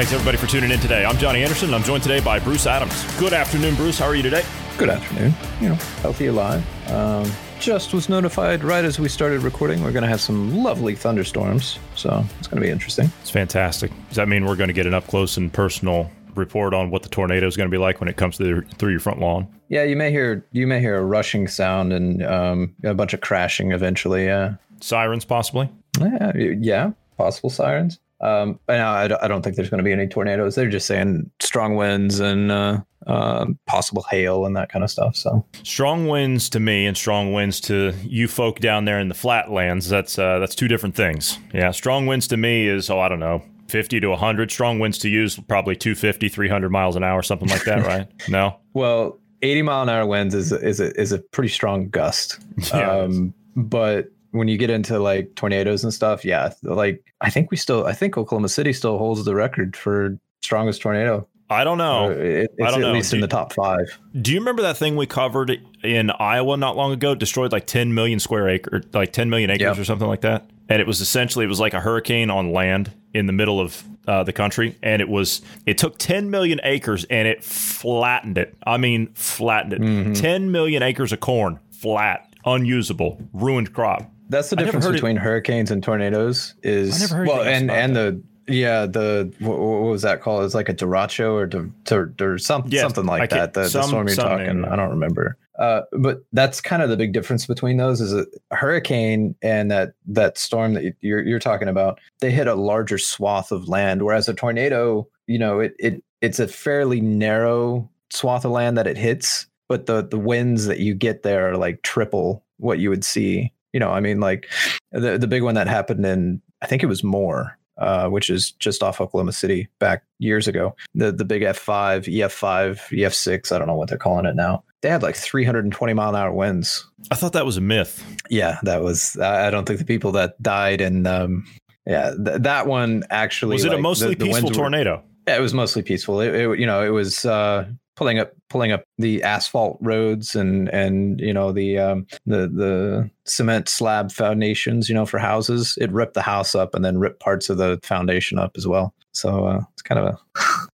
[0.00, 1.04] Thanks everybody for tuning in today.
[1.04, 3.04] I'm Johnny Anderson, and I'm joined today by Bruce Adams.
[3.18, 3.98] Good afternoon, Bruce.
[3.98, 4.42] How are you today?
[4.78, 5.34] Good afternoon.
[5.60, 6.64] You know, healthy alive.
[6.90, 9.82] Um, just was notified right as we started recording.
[9.82, 13.12] We're going to have some lovely thunderstorms, so it's going to be interesting.
[13.20, 13.90] It's fantastic.
[14.08, 17.02] Does that mean we're going to get an up close and personal report on what
[17.02, 19.48] the tornado is going to be like when it comes through, through your front lawn?
[19.68, 23.20] Yeah, you may hear you may hear a rushing sound and um, a bunch of
[23.20, 24.24] crashing eventually.
[24.24, 25.68] Yeah, Sirens, possibly.
[26.00, 28.00] yeah, yeah possible sirens.
[28.20, 30.54] Um, no, I don't, I don't think there's going to be any tornadoes.
[30.54, 35.16] They're just saying strong winds and uh, uh, possible hail and that kind of stuff.
[35.16, 39.14] So Strong winds to me and strong winds to you folk down there in the
[39.14, 39.88] flatlands.
[39.88, 41.38] That's uh, that's two different things.
[41.54, 43.42] Yeah, strong winds to me is oh I don't know.
[43.68, 47.62] 50 to 100 strong winds to use probably 250 300 miles an hour something like
[47.62, 51.50] that right no Well, 80 mile an hour winds is is a, is a pretty
[51.50, 52.40] strong gust.
[52.74, 57.50] Yeah, um, but when you get into like tornadoes and stuff, yeah, like I think
[57.50, 61.26] we still, I think Oklahoma City still holds the record for strongest tornado.
[61.50, 62.92] i don't know Or it- I don't at know.
[62.92, 63.98] least in the top five.
[64.20, 67.14] Do you remember that thing we covered in Iowa not long ago?
[67.14, 69.80] Destroyed like 10 million square acre, like 10 million acres Yeah.
[69.80, 70.48] or something like that.
[70.68, 73.82] And it was essentially it was like a hurricane on land in the middle of
[74.06, 78.56] uh, the country, and it was it took 10 million acres and it flattened it.
[78.64, 79.80] I mean, flattened it.
[79.80, 80.12] Mm-hmm.
[80.14, 84.10] 10 million acres of corn, flat, unusable, ruined crop.
[84.30, 86.54] That's the I difference heard it- between hurricanes and tornadoes.
[86.62, 90.44] Is never heard well, and and the yeah the what, what was that called?
[90.44, 93.52] It's like a derecho or de, de, or some, Yeah, something like that.
[93.54, 94.64] The, some- the storm you're talking.
[94.64, 95.36] I don't remember.
[95.58, 98.24] Uh, but that's kind of the big difference between those is a
[98.54, 102.00] hurricane and that that storm that you're you're talking about.
[102.20, 106.38] They hit a larger swath of land, whereas a tornado, you know, it it it's
[106.38, 110.94] a fairly narrow swath of land that it hits, but the the winds that you
[110.94, 113.52] get there are like triple what you would see.
[113.72, 114.50] You know, I mean, like
[114.92, 118.52] the the big one that happened in I think it was Moore, uh, which is
[118.52, 120.74] just off Oklahoma City back years ago.
[120.94, 124.26] The the big F five, EF five, EF six, I don't know what they're calling
[124.26, 124.64] it now.
[124.82, 126.86] They had like 320 mile an hour winds.
[127.10, 128.02] I thought that was a myth.
[128.30, 129.18] Yeah, that was.
[129.18, 131.46] I don't think the people that died and um,
[131.86, 135.02] yeah, th- that one actually Was it a mostly the- the peaceful winds were- tornado?
[135.26, 136.20] Yeah, it was mostly peaceful.
[136.20, 137.66] It, it you know, it was uh,
[137.96, 143.10] pulling up pulling up the asphalt roads and and you know the um, the the
[143.24, 145.76] cement slab foundations, you know, for houses.
[145.80, 148.94] It ripped the house up and then ripped parts of the foundation up as well.
[149.12, 150.18] So uh, it's kind of a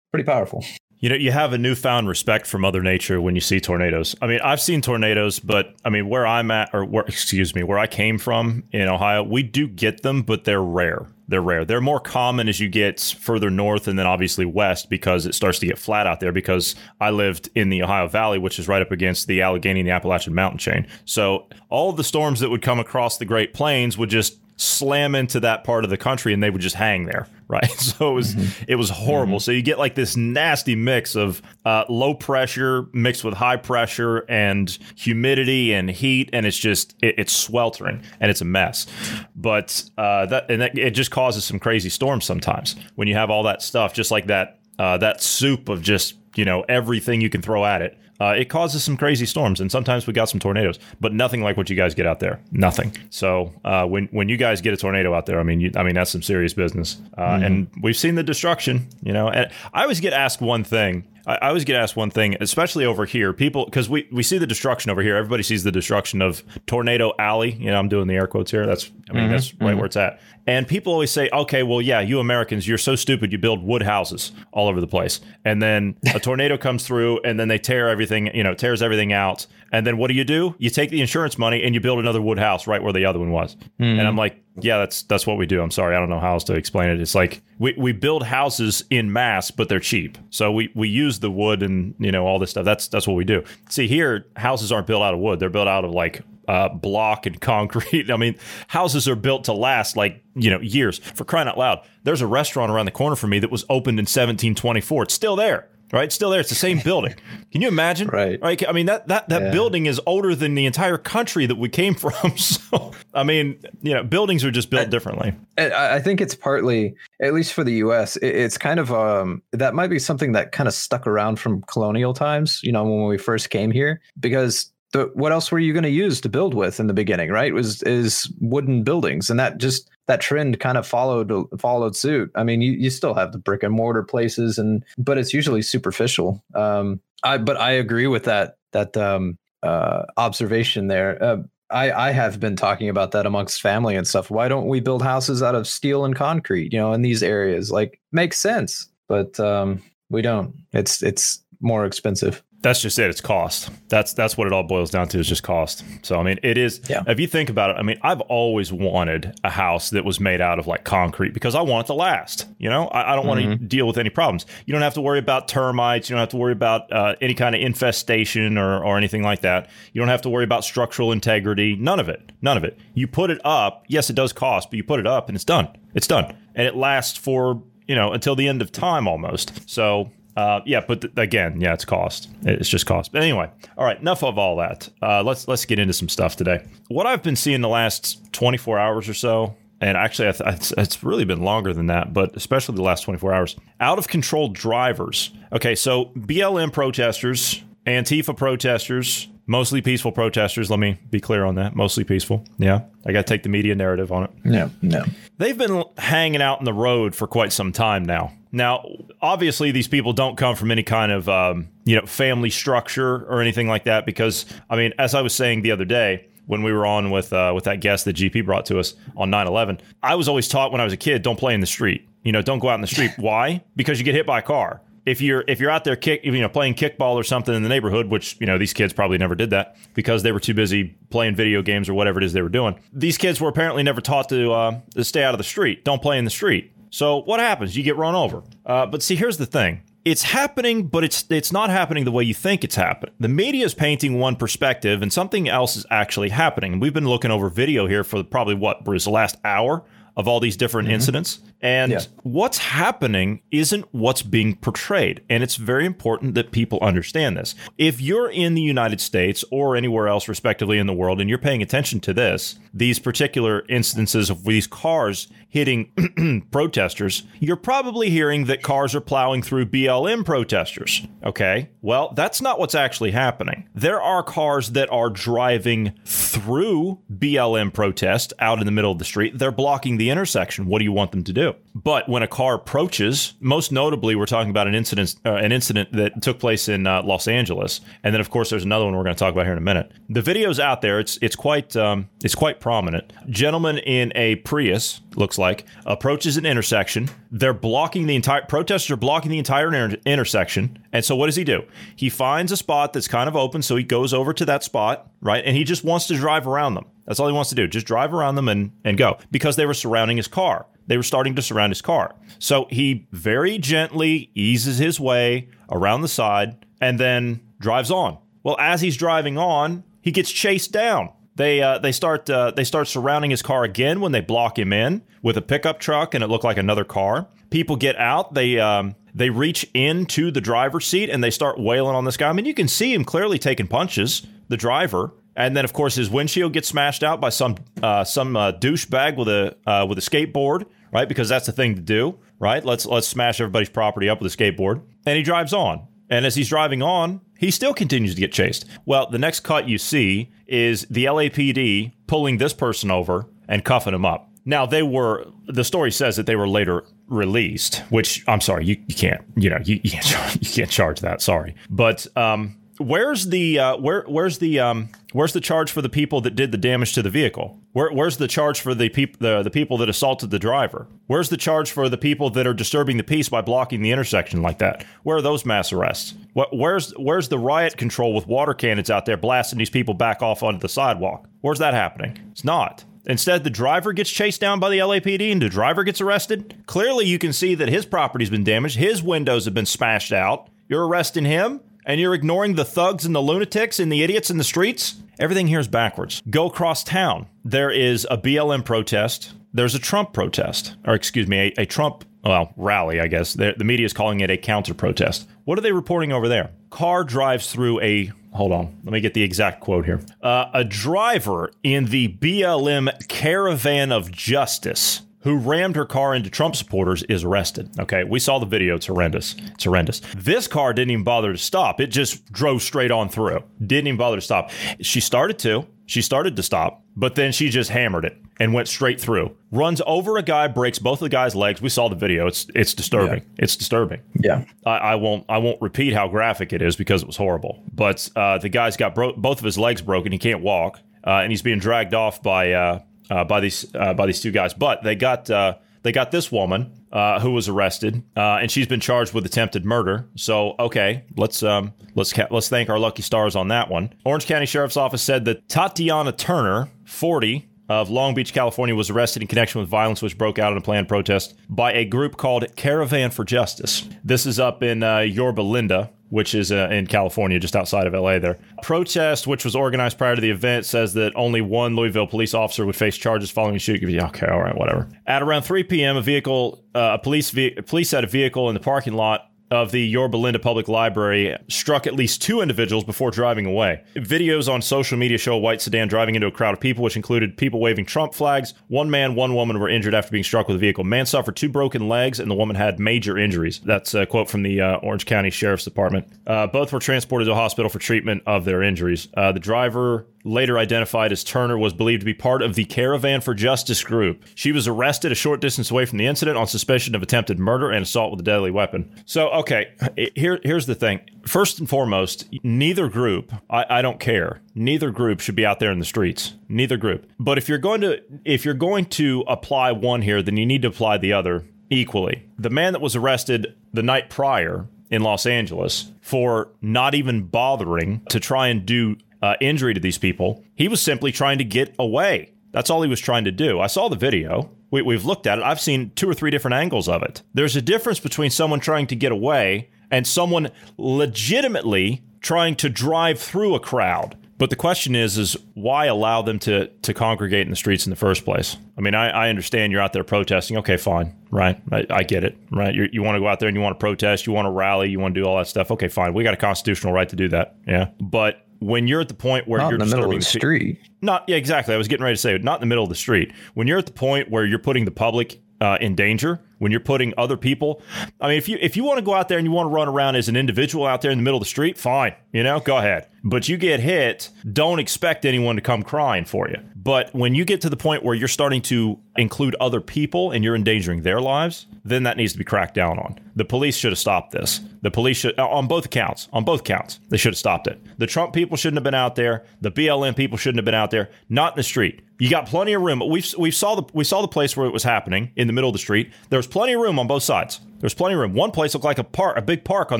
[0.12, 0.64] pretty powerful.
[1.04, 4.16] You know, you have a newfound respect for Mother Nature when you see tornadoes.
[4.22, 7.62] I mean, I've seen tornadoes, but I mean, where I'm at, or where, excuse me,
[7.62, 11.08] where I came from in Ohio, we do get them, but they're rare.
[11.28, 11.66] They're rare.
[11.66, 15.60] They're more common as you get further north and then obviously west because it starts
[15.60, 16.32] to get flat out there.
[16.32, 19.90] Because I lived in the Ohio Valley, which is right up against the Allegheny and
[19.90, 20.88] the Appalachian mountain chain.
[21.04, 25.40] So all the storms that would come across the Great Plains would just slam into
[25.40, 27.70] that part of the country and they would just hang there right?
[27.84, 29.40] So it was it was horrible.
[29.40, 34.20] So you get like this nasty mix of uh, low pressure mixed with high pressure
[34.30, 38.88] and humidity and heat and it's just it, it's sweltering and it's a mess.
[39.36, 43.30] But uh, that and that, it just causes some crazy storms sometimes when you have
[43.30, 47.30] all that stuff just like that uh, that soup of just you know everything you
[47.30, 50.40] can throw at it uh, it causes some crazy storms, and sometimes we got some
[50.40, 52.40] tornadoes, but nothing like what you guys get out there.
[52.52, 52.90] Nothing.
[53.10, 55.84] So uh, when when you guys get a tornado out there, I mean, you, I
[55.84, 57.02] mean that's some serious business.
[57.18, 58.88] Uh, And we've seen the destruction.
[59.08, 61.04] You know, and I always get asked one thing.
[61.26, 63.34] I, I always get asked one thing, especially over here.
[63.34, 65.16] People, because we we see the destruction over here.
[65.16, 67.54] Everybody sees the destruction of Tornado Alley.
[67.54, 68.66] You know, I'm doing the air quotes here.
[68.66, 69.80] That's I mean that's mm-hmm, right mm-hmm.
[69.80, 70.20] where it's at.
[70.46, 73.32] And people always say, okay, well, yeah, you Americans, you're so stupid.
[73.32, 75.22] You build wood houses all over the place.
[75.46, 79.14] And then a tornado comes through and then they tear everything, you know, tears everything
[79.14, 79.48] out.
[79.74, 80.54] And then what do you do?
[80.60, 83.18] You take the insurance money and you build another wood house right where the other
[83.18, 83.58] one was.
[84.00, 85.64] And I'm like, yeah, that's that's what we do.
[85.64, 87.02] I'm sorry, I don't know how else to explain it.
[87.02, 90.20] It's like we, we build houses in mass, but they're cheap.
[90.30, 92.66] So we, we use the wood and you know all this stuff.
[92.66, 93.44] That's that's what we do.
[93.68, 95.40] See here, houses aren't built out of wood.
[95.40, 98.12] They're built out of like uh, block and concrete.
[98.12, 98.36] I mean,
[98.68, 101.00] houses are built to last like you know years.
[101.00, 103.98] For crying out loud, there's a restaurant around the corner from me that was opened
[103.98, 105.04] in 1724.
[105.04, 105.68] It's still there.
[105.94, 106.06] Right?
[106.06, 106.40] It's still there.
[106.42, 107.14] It's the same building.
[107.52, 108.08] Can you imagine?
[108.08, 108.42] Right.
[108.42, 109.52] Like, I mean, that that that Yeah.
[109.52, 112.38] building is older than the entire country that we came from.
[112.38, 115.34] So, I mean, you know, buildings are just built differently.
[115.58, 119.74] I I think it's partly, at least for the U.S., it's kind of um that
[119.76, 122.60] might be something that kind of stuck around from colonial times.
[122.64, 125.90] You know, when we first came here, because the, what else were you going to
[125.90, 127.30] use to build with in the beginning?
[127.30, 127.54] Right?
[127.54, 132.32] Was is wooden buildings, and that just that trend kind of followed followed suit.
[132.36, 135.62] I mean, you, you still have the brick and mortar places, and but it's usually
[135.62, 136.44] superficial.
[136.56, 141.22] Um, I but I agree with that that um uh observation there.
[141.22, 141.38] Uh,
[141.70, 144.30] I, I have been talking about that amongst family and stuff.
[144.30, 147.72] Why don't we build houses out of steel and concrete, you know, in these areas?
[147.72, 149.82] Like makes sense, but um,
[150.12, 150.54] we don't.
[150.72, 152.44] It's it's more expensive.
[152.64, 153.10] That's just it.
[153.10, 153.70] It's cost.
[153.90, 155.84] That's that's what it all boils down to is just cost.
[156.02, 156.80] So I mean, it is.
[156.90, 157.04] Yeah.
[157.06, 160.40] If you think about it, I mean, I've always wanted a house that was made
[160.40, 162.48] out of like concrete because I want it to last.
[162.60, 164.46] You know, I, I don't want to deal with any problems.
[164.66, 166.10] You don't have to worry about termites.
[166.10, 169.42] You don't have to worry about uh, any kind of infestation or or anything like
[169.42, 169.70] that.
[169.92, 171.76] You don't have to worry about structural integrity.
[171.76, 172.32] None of it.
[172.42, 172.80] None of it.
[172.94, 173.84] You put it up.
[173.90, 175.68] Yes, it does cost, but you put it up and it's done.
[175.96, 179.70] It's done, and it lasts for you know until the end of time almost.
[179.70, 182.30] So uh, yeah, but th- again, yeah, it's cost.
[182.44, 183.12] It's just cost.
[183.12, 184.90] But anyway, all right, enough of all that.
[185.02, 186.66] Uh, let's let's get into some stuff today.
[186.88, 190.74] What I've been seeing the last 24 hours or so, and actually, I th- it's,
[190.78, 194.50] it's really been longer than that, but especially the last 24 hours, out of control
[194.50, 195.32] drivers.
[195.52, 200.70] Okay, so BLM protesters, Antifa protesters, mostly peaceful protesters.
[200.70, 201.76] Let me be clear on that.
[201.76, 202.44] Mostly peaceful.
[202.58, 204.30] Yeah, I got to take the media narrative on it.
[204.44, 205.04] No, no.
[205.38, 208.32] They've been hanging out in the road for quite some time now.
[208.56, 208.86] Now,
[209.20, 213.42] obviously, these people don't come from any kind of um, you know family structure or
[213.42, 214.06] anything like that.
[214.06, 217.34] Because I mean, as I was saying the other day when we were on with
[217.34, 220.72] uh, with that guest that GP brought to us on 9/11, I was always taught
[220.72, 222.08] when I was a kid, don't play in the street.
[222.24, 223.12] You know, don't go out in the street.
[223.18, 223.64] Why?
[223.76, 224.82] Because you get hit by a car.
[225.06, 227.70] If you're if you're out there kick you know playing kickball or something in the
[227.70, 230.96] neighborhood, which you know these kids probably never did that because they were too busy
[231.10, 232.80] playing video games or whatever it is they were doing.
[232.94, 235.84] These kids were apparently never taught to uh, to stay out of the street.
[235.84, 236.72] Don't play in the street.
[236.94, 237.76] So what happens?
[237.76, 238.44] You get run over.
[238.64, 239.82] Uh, but see, here's the thing.
[240.06, 243.16] It's happening, but it's it's not happening the way you think it's happening.
[243.20, 246.80] The media is painting one perspective, and something else is actually happening.
[246.80, 249.84] We've been looking over video here for probably what, Bruce, the last hour
[250.16, 251.40] of all these different incidents.
[251.64, 252.02] And Yeah.
[252.24, 255.22] what's happening isn't what's being portrayed.
[255.30, 257.56] And it's very important that people understand this.
[257.78, 261.40] If you're in the United States or anywhere else, respectively, in the world, and you're
[261.40, 268.46] paying attention to this, these particular instances of these cars hitting protesters, you're probably hearing
[268.46, 271.08] that cars are plowing through BLM protesters.
[271.24, 271.70] Okay.
[271.82, 273.70] Well, that's not what's actually happening.
[273.74, 279.06] There are cars that are driving through BLM protest out in the middle of the
[279.06, 279.38] street.
[279.38, 280.66] They're blocking the intersection.
[280.66, 281.53] What do you want them to do?
[281.76, 285.92] But when a car approaches, most notably, we're talking about an incident, uh, an incident
[285.94, 289.04] that took place in uh, Los Angeles, and then of course there's another one we're
[289.04, 289.92] going to talk about here in a minute.
[290.10, 291.00] The video's out there.
[291.00, 293.12] It's it's quite um, it's quite prominent.
[293.28, 297.10] Gentleman in a Prius looks like approaches an intersection.
[297.32, 300.78] They're blocking the entire protesters are blocking the entire inter- intersection.
[300.92, 301.64] And so what does he do?
[301.96, 305.10] He finds a spot that's kind of open, so he goes over to that spot,
[305.22, 305.44] right?
[305.44, 306.86] And he just wants to drive around them.
[307.06, 307.68] That's all he wants to do.
[307.68, 310.68] Just drive around them and and go because they were surrounding his car.
[310.88, 312.16] They were starting to surround his car.
[312.40, 318.18] So he very gently eases his way around the side and then drives on.
[318.44, 321.10] Well, as he's driving on, he gets chased down.
[321.36, 324.72] They uh, they start uh, they start surrounding his car again when they block him
[324.72, 327.28] in with a pickup truck, and it looked like another car.
[327.50, 328.36] People get out.
[328.36, 332.30] They um, they reach into the driver's seat and they start wailing on this guy.
[332.30, 334.26] I mean, you can see him clearly taking punches.
[334.50, 338.36] The driver, and then of course his windshield gets smashed out by some uh, some
[338.36, 341.08] uh, douchebag with a uh, with a skateboard, right?
[341.08, 342.64] Because that's the thing to do, right?
[342.64, 345.88] Let's let's smash everybody's property up with a skateboard, and he drives on.
[346.10, 348.66] And as he's driving on, he still continues to get chased.
[348.86, 353.94] Well, the next cut you see is the LAPD pulling this person over and cuffing
[353.94, 354.30] him up.
[354.46, 358.78] Now they were the story says that they were later released, which I'm sorry, you,
[358.88, 361.56] you can't, you know, you, you can't you can't charge that, sorry.
[361.70, 366.22] But um where's the uh, where where's the um where's the charge for the people
[366.22, 367.60] that did the damage to the vehicle?
[367.72, 370.88] Where, where's the charge for the people the, the people that assaulted the driver?
[371.08, 374.42] Where's the charge for the people that are disturbing the peace by blocking the intersection
[374.42, 374.86] like that?
[375.04, 376.14] Where are those mass arrests?
[376.34, 380.22] What, where's where's the riot control with water cannons out there blasting these people back
[380.22, 381.28] off onto the sidewalk?
[381.42, 382.20] Where's that happening?
[382.32, 382.84] It's not.
[383.06, 386.64] Instead, the driver gets chased down by the LAPD and the driver gets arrested.
[386.68, 388.78] Clearly, you can see that his property's been damaged.
[388.78, 390.48] His windows have been smashed out.
[390.70, 394.38] You're arresting him and you're ignoring the thugs and the lunatics and the idiots in
[394.38, 394.96] the streets?
[395.20, 396.22] Everything here is backwards.
[396.30, 397.28] Go across town.
[397.46, 399.34] There is a BLM protest.
[399.54, 403.34] There's a Trump protest, or excuse me, a, a Trump well, rally, I guess.
[403.34, 405.28] The, the media is calling it a counter protest.
[405.44, 406.52] What are they reporting over there?
[406.70, 408.80] Car drives through a hold on.
[408.84, 410.02] Let me get the exact quote here.
[410.22, 416.56] Uh, a driver in the BLM Caravan of Justice who rammed her car into Trump
[416.56, 417.70] supporters is arrested.
[417.80, 418.76] Okay, we saw the video.
[418.76, 419.36] It's horrendous.
[419.54, 420.02] It's horrendous.
[420.16, 421.80] This car didn't even bother to stop.
[421.80, 423.44] It just drove straight on through.
[423.66, 424.52] Didn't even bother to stop.
[424.82, 425.68] She started to.
[425.86, 429.36] She started to stop, but then she just hammered it and went straight through.
[429.52, 431.62] Runs over a guy, breaks both of the guy's legs.
[431.62, 432.26] We saw the video.
[432.26, 433.20] It's it's disturbing.
[433.20, 433.44] Yeah.
[433.44, 434.02] It's disturbing.
[434.16, 434.46] Yeah.
[434.66, 437.64] I, I, won't I won't repeat how graphic it is because it was horrible.
[437.74, 440.12] But uh, the guy's got bro- both of his legs broken.
[440.12, 443.94] He can't walk, uh, and he's being dragged off by uh, uh by these uh,
[443.94, 444.54] by these two guys.
[444.54, 448.68] But they got uh, they got this woman uh, who was arrested, uh, and she's
[448.68, 450.08] been charged with attempted murder.
[450.16, 453.94] So, okay, let's um, let's ca- let's thank our lucky stars on that one.
[454.06, 459.22] Orange County Sheriff's Office said that Tatiana Turner, 40, of Long Beach, California, was arrested
[459.22, 462.46] in connection with violence which broke out in a planned protest by a group called
[462.56, 463.88] Caravan for Justice.
[464.04, 467.94] This is up in uh, Yorba Linda, which is uh, in California, just outside of
[467.94, 468.38] LA there.
[468.62, 472.66] Protest, which was organized prior to the event, says that only one Louisville police officer
[472.66, 474.00] would face charges following a shooting.
[474.00, 474.88] Okay, all right, whatever.
[475.08, 478.54] At around 3 p.m., a vehicle, uh, a police, ve- police had a vehicle in
[478.54, 483.12] the parking lot of the Yorba Linda Public Library struck at least two individuals before
[483.12, 483.84] driving away.
[483.96, 486.96] Videos on social media show a white sedan driving into a crowd of people, which
[486.96, 488.56] included people waving Trump flags.
[488.68, 490.84] One man, one woman were injured after being struck with a vehicle.
[490.84, 493.60] Man suffered two broken legs, and the woman had major injuries.
[493.64, 496.08] That's a quote from the uh, Orange County Sheriff's Department.
[496.26, 499.08] Uh, both were transported to a hospital for treatment of their injuries.
[499.16, 503.22] Uh, the driver later identified as Turner, was believed to be part of the Caravan
[503.22, 504.24] for Justice group.
[504.36, 507.72] She was arrested a short distance away from the incident on suspicion of attempted murder
[507.72, 508.90] and assault with a deadly weapon.
[509.06, 509.74] So, okay,
[510.16, 511.02] here, here's the thing.
[511.26, 514.42] First and foremost, neither group, I, I don't care.
[514.56, 516.34] Neither group should be out there in the streets.
[516.48, 517.10] Neither group.
[517.20, 520.62] But if you're going to if you're going to apply one here, then you need
[520.64, 522.30] to apply the other equally.
[522.38, 528.02] The man that was arrested the night prior in Los Angeles for not even bothering
[528.10, 530.44] to try and do uh, injury to these people.
[530.54, 532.34] He was simply trying to get away.
[532.52, 533.60] That's all he was trying to do.
[533.60, 534.52] I saw the video.
[534.70, 535.44] We, we've looked at it.
[535.44, 537.24] I've seen two or three different angles of it.
[537.34, 543.18] There's a difference between someone trying to get away and someone legitimately trying to drive
[543.18, 544.18] through a crowd.
[544.38, 547.92] But the question is, is why allow them to to congregate in the streets in
[547.92, 548.58] the first place?
[548.78, 550.58] I mean, I, I understand you're out there protesting.
[550.58, 551.62] Okay, fine, right?
[551.72, 552.76] I, I get it, right?
[552.76, 554.50] You're, you want to go out there and you want to protest, you want to
[554.50, 555.72] rally, you want to do all that stuff.
[555.72, 556.14] Okay, fine.
[556.14, 557.56] We got a constitutional right to do that.
[557.66, 560.26] Yeah, but when you're at the point where not you're in the middle of the
[560.26, 560.80] street.
[561.02, 561.74] Not yeah, exactly.
[561.74, 563.32] I was getting ready to say not in the middle of the street.
[563.54, 566.80] When you're at the point where you're putting the public uh, in danger, when you're
[566.80, 567.82] putting other people,
[568.22, 569.72] I mean, if you if you want to go out there and you want to
[569.72, 572.42] run around as an individual out there in the middle of the street, fine, you
[572.42, 573.08] know, go ahead.
[573.24, 576.58] But you get hit, don't expect anyone to come crying for you.
[576.76, 580.44] But when you get to the point where you're starting to include other people and
[580.44, 583.20] you're endangering their lives, then that needs to be cracked down on.
[583.36, 584.60] The police should have stopped this.
[584.82, 587.80] The police should, uh, on both accounts, on both counts, they should have stopped it.
[587.98, 589.46] The Trump people shouldn't have been out there.
[589.62, 591.10] The BLM people shouldn't have been out there.
[591.30, 592.02] Not in the street.
[592.24, 593.00] You got plenty of room.
[593.00, 595.70] We we saw the we saw the place where it was happening in the middle
[595.70, 596.10] of the street.
[596.30, 597.60] There was plenty of room on both sides.
[597.80, 598.34] There's plenty of room.
[598.34, 600.00] One place looked like a park, a big park on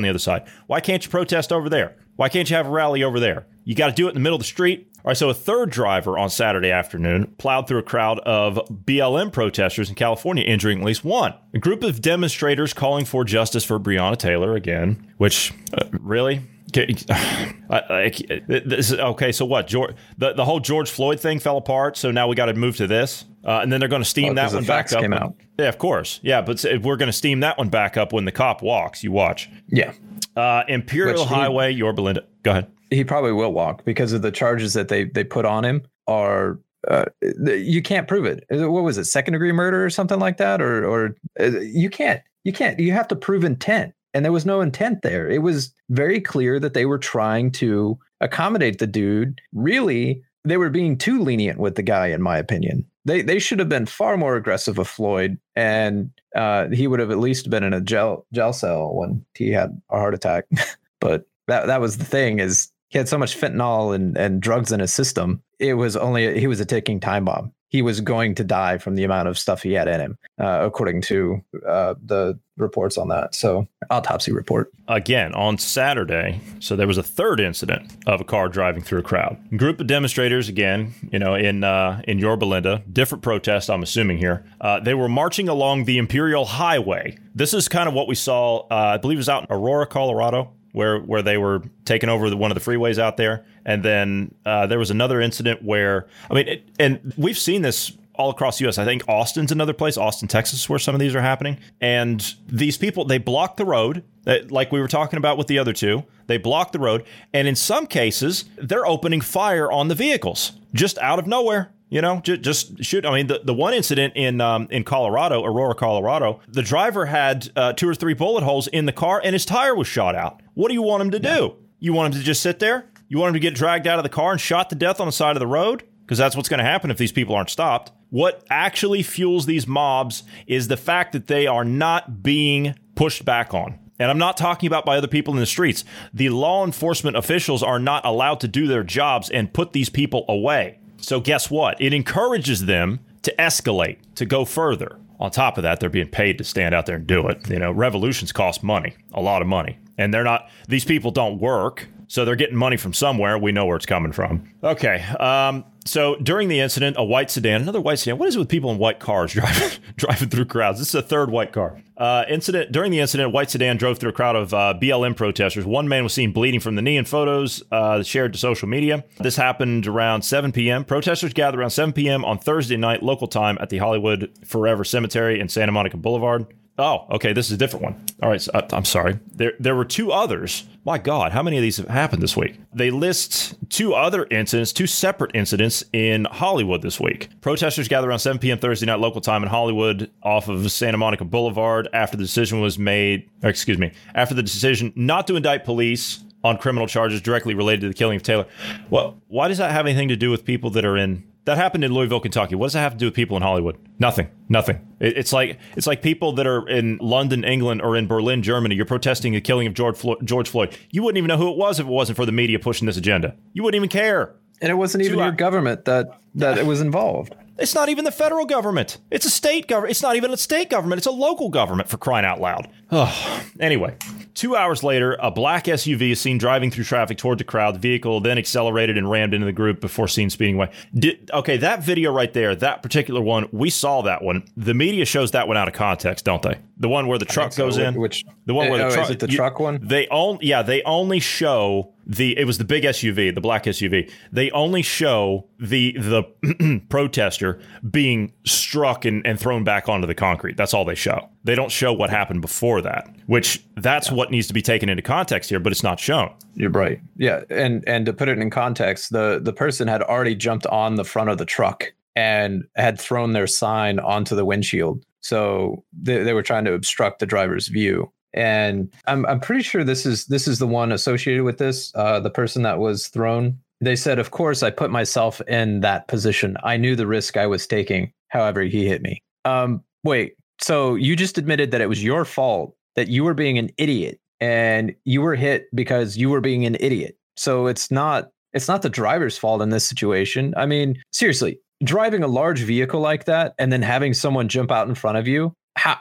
[0.00, 0.48] the other side.
[0.66, 1.96] Why can't you protest over there?
[2.16, 3.46] Why can't you have a rally over there?
[3.64, 4.88] You got to do it in the middle of the street.
[5.04, 9.30] All right, so a third driver on Saturday afternoon plowed through a crowd of BLM
[9.30, 11.34] protesters in California, injuring at least one.
[11.52, 16.40] A group of demonstrators calling for justice for Breonna Taylor again, which uh, really
[17.70, 19.66] okay, so what?
[19.66, 22.76] George, the, the whole George Floyd thing fell apart, so now we got to move
[22.76, 25.00] to this, uh, and then they're going to steam that one back up.
[25.00, 25.34] Came out.
[25.58, 26.20] Yeah, of course.
[26.22, 29.04] Yeah, but we're going to steam that one back up when the cop walks.
[29.04, 29.48] You watch.
[29.68, 29.92] Yeah.
[30.36, 32.24] Uh, Imperial Which Highway, he, Yorba Linda.
[32.42, 32.66] Go ahead.
[32.90, 36.58] He probably will walk because of the charges that they they put on him are
[36.88, 37.04] uh,
[37.40, 38.44] you can't prove it.
[38.50, 39.04] What was it?
[39.04, 42.92] Second degree murder or something like that, or or uh, you can't you can't you
[42.92, 45.28] have to prove intent and there was no intent there.
[45.28, 49.40] It was very clear that they were trying to accommodate the dude.
[49.52, 52.86] Really, they were being too lenient with the guy, in my opinion.
[53.04, 57.10] They they should have been far more aggressive with Floyd, and uh, he would have
[57.10, 60.46] at least been in a gel jail cell when he had a heart attack.
[61.00, 64.72] but that that was the thing is he had so much fentanyl and, and drugs
[64.72, 65.42] in his system.
[65.58, 68.94] It was only he was a ticking time bomb he was going to die from
[68.94, 73.08] the amount of stuff he had in him, uh, according to uh, the reports on
[73.08, 73.34] that.
[73.34, 74.70] So, autopsy report.
[74.86, 79.02] Again, on Saturday, so there was a third incident of a car driving through a
[79.02, 79.38] crowd.
[79.56, 84.18] Group of demonstrators, again, you know, in uh, in Yorba Linda, different protest, I'm assuming
[84.18, 84.44] here.
[84.60, 87.18] Uh, they were marching along the Imperial Highway.
[87.34, 89.86] This is kind of what we saw, uh, I believe it was out in Aurora,
[89.86, 93.82] Colorado where where they were taking over the, one of the freeways out there, and
[93.82, 98.30] then uh, there was another incident where I mean, it, and we've seen this all
[98.30, 98.78] across the U.S.
[98.78, 101.58] I think Austin's another place, Austin, Texas, where some of these are happening.
[101.80, 105.58] And these people, they block the road, uh, like we were talking about with the
[105.58, 106.04] other two.
[106.26, 110.96] They block the road, and in some cases, they're opening fire on the vehicles just
[110.98, 111.70] out of nowhere.
[111.90, 113.04] You know, just, just shoot.
[113.06, 117.50] I mean, the, the one incident in um, in Colorado, Aurora, Colorado, the driver had
[117.54, 120.40] uh, two or three bullet holes in the car, and his tire was shot out.
[120.54, 121.36] What do you want him to yeah.
[121.36, 121.56] do?
[121.78, 122.86] You want him to just sit there?
[123.08, 125.06] You want him to get dragged out of the car and shot to death on
[125.06, 125.84] the side of the road?
[126.02, 127.92] Because that's what's going to happen if these people aren't stopped.
[128.10, 133.54] What actually fuels these mobs is the fact that they are not being pushed back
[133.54, 133.78] on.
[133.98, 135.84] And I'm not talking about by other people in the streets.
[136.12, 140.24] The law enforcement officials are not allowed to do their jobs and put these people
[140.28, 140.78] away.
[140.98, 141.80] So, guess what?
[141.80, 144.98] It encourages them to escalate, to go further.
[145.20, 147.48] On top of that, they're being paid to stand out there and do it.
[147.48, 149.78] You know, revolutions cost money, a lot of money.
[149.96, 151.86] And they're not, these people don't work.
[152.08, 153.38] So they're getting money from somewhere.
[153.38, 154.48] We know where it's coming from.
[154.62, 155.02] Okay.
[155.18, 158.18] Um, so during the incident, a white sedan, another white sedan.
[158.18, 160.78] What is it with people in white cars driving driving through crowds?
[160.78, 161.80] This is a third white car.
[161.96, 165.16] Uh, incident during the incident, a white sedan drove through a crowd of uh, BLM
[165.16, 165.64] protesters.
[165.64, 169.04] One man was seen bleeding from the knee in photos uh, shared to social media.
[169.18, 170.84] This happened around 7 p.m.
[170.84, 172.24] Protesters gathered around 7 p.m.
[172.24, 176.46] on Thursday night local time at the Hollywood Forever Cemetery in Santa Monica Boulevard.
[176.76, 177.32] Oh, okay.
[177.32, 178.04] This is a different one.
[178.22, 178.42] All right.
[178.42, 179.20] So, uh, I'm sorry.
[179.32, 180.64] There, there were two others.
[180.84, 182.58] My God, how many of these have happened this week?
[182.74, 187.28] They list two other incidents, two separate incidents in Hollywood this week.
[187.40, 188.58] Protesters gathered around 7 p.m.
[188.58, 192.78] Thursday night local time in Hollywood off of Santa Monica Boulevard after the decision was
[192.78, 197.82] made, excuse me, after the decision not to indict police on criminal charges directly related
[197.82, 198.46] to the killing of Taylor.
[198.90, 201.84] Well, why does that have anything to do with people that are in that happened
[201.84, 202.54] in Louisville, Kentucky.
[202.54, 203.76] What does that have to do with people in Hollywood?
[203.98, 204.28] Nothing.
[204.48, 204.80] Nothing.
[205.00, 208.74] It, it's like it's like people that are in London, England, or in Berlin, Germany.
[208.74, 210.76] You're protesting the killing of George Floyd, George Floyd.
[210.90, 212.96] You wouldn't even know who it was if it wasn't for the media pushing this
[212.96, 213.36] agenda.
[213.52, 214.34] You wouldn't even care.
[214.60, 217.34] And it wasn't even your government that that it was involved.
[217.58, 218.98] It's not even the federal government.
[219.10, 219.92] It's a state government.
[219.92, 220.98] It's not even a state government.
[220.98, 222.68] It's a local government for crying out loud.
[222.90, 223.42] Oh.
[223.60, 223.96] Anyway,
[224.34, 227.76] two hours later, a black SUV is seen driving through traffic toward the crowd.
[227.76, 230.70] The vehicle then accelerated and rammed into the group before seen speeding away.
[230.94, 234.44] Did, okay, that video right there, that particular one, we saw that one.
[234.56, 236.58] The media shows that one out of context, don't they?
[236.76, 237.66] The one where the truck so.
[237.66, 237.94] goes in.
[237.94, 239.04] Which the one where the oh, truck?
[239.04, 239.78] Is it the you, truck one?
[239.80, 244.10] They only yeah they only show the it was the big SUV, the black SUV.
[244.32, 247.43] They only show the the protester
[247.90, 250.56] being struck and, and thrown back onto the concrete.
[250.56, 251.28] That's all they show.
[251.44, 254.14] They don't show what happened before that, which that's yeah.
[254.14, 256.34] what needs to be taken into context here, but it's not shown.
[256.54, 257.00] You're right.
[257.16, 260.96] Yeah, and and to put it in context, the the person had already jumped on
[260.96, 265.04] the front of the truck and had thrown their sign onto the windshield.
[265.20, 269.84] So they, they were trying to obstruct the driver's view and I'm I'm pretty sure
[269.84, 271.92] this is this is the one associated with this.
[271.94, 273.60] Uh, the person that was thrown.
[273.84, 276.56] They said, "Of course, I put myself in that position.
[276.62, 278.12] I knew the risk I was taking.
[278.28, 280.34] However, he hit me." Um, wait.
[280.60, 284.20] So you just admitted that it was your fault that you were being an idiot
[284.40, 287.16] and you were hit because you were being an idiot.
[287.36, 290.54] So it's not it's not the driver's fault in this situation.
[290.56, 294.88] I mean, seriously, driving a large vehicle like that and then having someone jump out
[294.88, 295.52] in front of you.
[295.76, 295.96] How